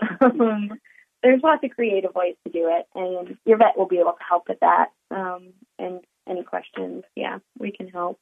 um, 0.20 0.72
there's 1.22 1.42
lots 1.42 1.64
of 1.64 1.70
creative 1.70 2.14
ways 2.14 2.36
to 2.46 2.52
do 2.52 2.70
it, 2.70 2.86
and 2.94 3.36
your 3.44 3.58
vet 3.58 3.76
will 3.76 3.86
be 3.86 3.98
able 3.98 4.12
to 4.12 4.24
help 4.28 4.48
with 4.48 4.60
that. 4.60 4.88
Um, 5.10 5.52
and 5.78 6.00
any 6.28 6.42
questions, 6.42 7.04
yeah, 7.16 7.38
we 7.58 7.72
can 7.72 7.88
help. 7.88 8.20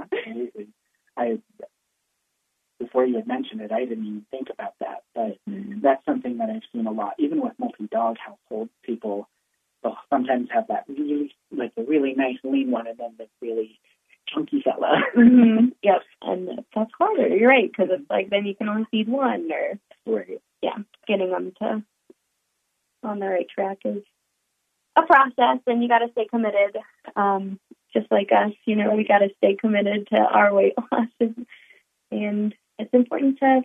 Absolutely. 0.00 0.68
I 1.16 1.38
before 2.78 3.06
you 3.06 3.16
had 3.16 3.26
mentioned 3.26 3.62
it, 3.62 3.72
I 3.72 3.84
didn't 3.86 4.04
even 4.04 4.26
think 4.30 4.48
about 4.50 4.74
that, 4.80 5.02
but 5.14 5.38
Mm-hmm. 5.48 5.80
that's 5.80 6.04
something 6.04 6.38
that 6.38 6.50
I've 6.50 6.62
seen 6.72 6.86
a 6.86 6.90
lot. 6.90 7.14
Even 7.18 7.40
with 7.40 7.52
multi-dog 7.58 8.16
households, 8.18 8.70
people 8.82 9.28
will 9.82 9.96
sometimes 10.10 10.48
have 10.52 10.66
that 10.68 10.84
really, 10.88 11.32
like 11.50 11.72
a 11.76 11.82
really 11.82 12.14
nice 12.14 12.36
lean 12.44 12.70
one, 12.70 12.86
and 12.86 12.98
then 12.98 13.14
the 13.18 13.26
really 13.40 13.78
chunky 14.28 14.62
fella. 14.62 15.00
Mm-hmm. 15.16 15.68
Yep, 15.82 16.02
and 16.22 16.48
that's 16.74 16.90
harder. 16.98 17.28
You're 17.28 17.48
right 17.48 17.70
because 17.70 17.88
it's 17.92 18.10
like 18.10 18.28
then 18.30 18.44
you 18.44 18.54
can 18.56 18.68
only 18.68 18.86
feed 18.90 19.08
one, 19.08 19.48
or 19.52 19.78
right. 20.16 20.40
Yeah, 20.66 20.82
getting 21.06 21.30
them 21.30 21.52
to 21.62 21.82
on 23.04 23.20
the 23.20 23.26
right 23.26 23.48
track 23.48 23.78
is 23.84 24.02
a 24.96 25.02
process, 25.02 25.60
and 25.66 25.82
you 25.82 25.88
got 25.88 26.00
to 26.00 26.10
stay 26.10 26.26
committed. 26.26 26.76
Um, 27.14 27.60
just 27.92 28.10
like 28.10 28.30
us, 28.32 28.52
you 28.64 28.74
know, 28.74 28.94
we 28.94 29.06
got 29.06 29.18
to 29.18 29.28
stay 29.36 29.54
committed 29.54 30.08
to 30.08 30.16
our 30.16 30.52
weight 30.52 30.74
loss, 30.92 31.08
and, 31.20 31.46
and 32.10 32.54
it's 32.78 32.92
important 32.92 33.38
to 33.38 33.62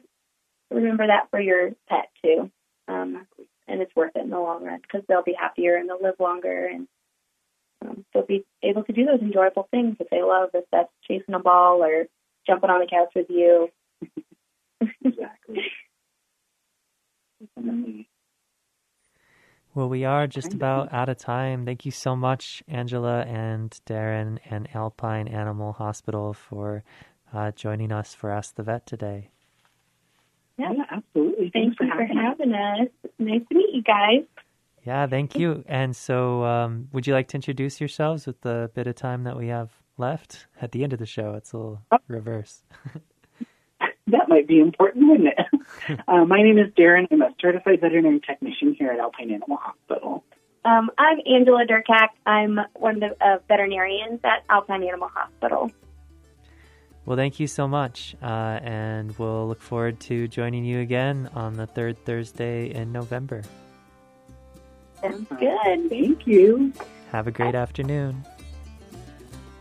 remember 0.70 1.08
that 1.08 1.30
for 1.32 1.40
your 1.40 1.72
pet 1.90 2.10
too. 2.24 2.52
Um, 2.88 3.26
and 3.68 3.82
it's 3.82 3.96
worth 3.96 4.16
it 4.16 4.24
in 4.24 4.30
the 4.30 4.40
long 4.40 4.64
run 4.64 4.82
because 4.82 5.02
they'll 5.08 5.24
be 5.24 5.36
happier 5.40 5.76
and 5.78 5.90
they'll 5.90 6.02
live 6.02 6.20
longer, 6.20 6.68
and 6.68 6.88
um, 7.84 8.06
they'll 8.14 8.26
be 8.26 8.46
able 8.62 8.84
to 8.84 8.94
do 8.94 9.06
those 9.06 9.22
enjoyable 9.22 9.68
things 9.72 9.98
that 9.98 10.10
they 10.12 10.22
love. 10.22 10.52
If 10.54 10.66
that's 10.72 10.92
chasing 11.08 11.34
a 11.34 11.40
ball 11.40 11.84
or 11.84 12.06
jumping 12.46 12.70
on 12.70 12.80
the 12.80 12.88
couch 12.88 13.12
with 13.16 13.30
you. 13.30 13.70
Exactly. 15.06 15.62
Definitely. 17.42 18.08
Well, 19.74 19.88
we 19.88 20.04
are 20.04 20.28
just 20.28 20.54
about 20.54 20.92
out 20.92 21.08
of 21.08 21.18
time. 21.18 21.66
Thank 21.66 21.86
you 21.86 21.92
so 21.92 22.14
much, 22.16 22.62
Angela 22.68 23.22
and 23.22 23.72
Darren 23.86 24.40
and 24.50 24.68
Alpine 24.76 25.30
Animal 25.30 25.72
Hospital, 25.72 26.34
for 26.34 26.84
uh, 27.34 27.52
joining 27.52 27.92
us 27.92 28.14
for 28.14 28.32
Ask 28.32 28.56
the 28.56 28.64
Vet 28.64 28.86
today. 28.86 29.30
Yeah. 30.58 30.74
Yeah, 30.74 30.84
absolutely. 30.92 31.50
Thanks, 31.54 31.78
you 31.80 31.88
for 31.88 32.06
having 32.06 32.54
us. 32.54 32.88
Nice 33.18 33.42
to 33.48 33.56
meet 33.56 33.74
you 33.74 33.82
guys. 33.82 34.26
Yeah, 34.86 35.08
thank 35.08 35.38
you. 35.38 35.64
And 35.68 35.96
so, 35.96 36.44
um, 36.44 36.90
would 36.92 37.08
you 37.08 37.14
like 37.14 37.30
to 37.30 37.36
introduce 37.36 37.80
yourselves 37.80 38.26
with 38.28 38.42
the 38.42 38.70
bit 38.74 38.88
of 38.88 38.96
time 38.96 39.24
that 39.24 39.38
we 39.38 39.48
have 39.48 39.72
left 39.98 40.48
at 40.60 40.72
the 40.72 40.84
end 40.84 40.92
of 40.92 41.00
the 41.00 41.06
show? 41.06 41.36
It's 41.36 41.54
a 41.54 41.58
little 41.58 41.82
reverse. 42.08 42.64
That 44.08 44.28
might 44.28 44.48
be 44.48 44.60
important, 44.60 45.08
wouldn't 45.08 45.30
it? 45.30 46.00
uh, 46.08 46.26
my 46.26 46.42
name 46.42 46.58
is 46.58 46.74
Darren. 46.74 47.08
I'm 47.12 47.22
a 47.22 47.30
certified 47.40 47.80
veterinary 47.80 48.20
technician 48.20 48.76
here 48.78 48.92
at 48.92 49.00
Alpine 49.00 49.32
Animal 49.32 49.58
Hospital. 49.58 50.24
Um, 50.66 50.90
I'm 50.98 51.20
Angela 51.26 51.66
Durkak. 51.66 52.10
I'm 52.26 52.60
one 52.74 53.02
of 53.02 53.12
the 53.18 53.26
uh, 53.26 53.38
veterinarians 53.48 54.20
at 54.24 54.44
Alpine 54.50 54.84
Animal 54.84 55.08
Hospital. 55.14 55.72
Well, 57.06 57.16
thank 57.16 57.40
you 57.40 57.48
so 57.48 57.68
much. 57.68 58.16
Uh, 58.22 58.60
and 58.64 59.18
we'll 59.18 59.48
look 59.48 59.62
forward 59.62 60.00
to 60.02 60.28
joining 60.28 60.66
you 60.66 60.80
again 60.80 61.30
on 61.34 61.54
the 61.54 61.68
third 61.68 61.98
Thursday 62.04 62.74
in 62.74 62.92
November. 62.92 63.44
Sounds 65.02 65.28
good. 65.40 65.90
Thank 65.90 66.28
you. 66.28 66.74
Have 67.12 67.28
a 67.28 67.32
great 67.32 67.56
afternoon. 67.56 68.26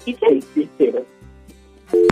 You 0.06 0.16
too. 0.16 0.42
You 0.54 1.06
too. 1.92 2.10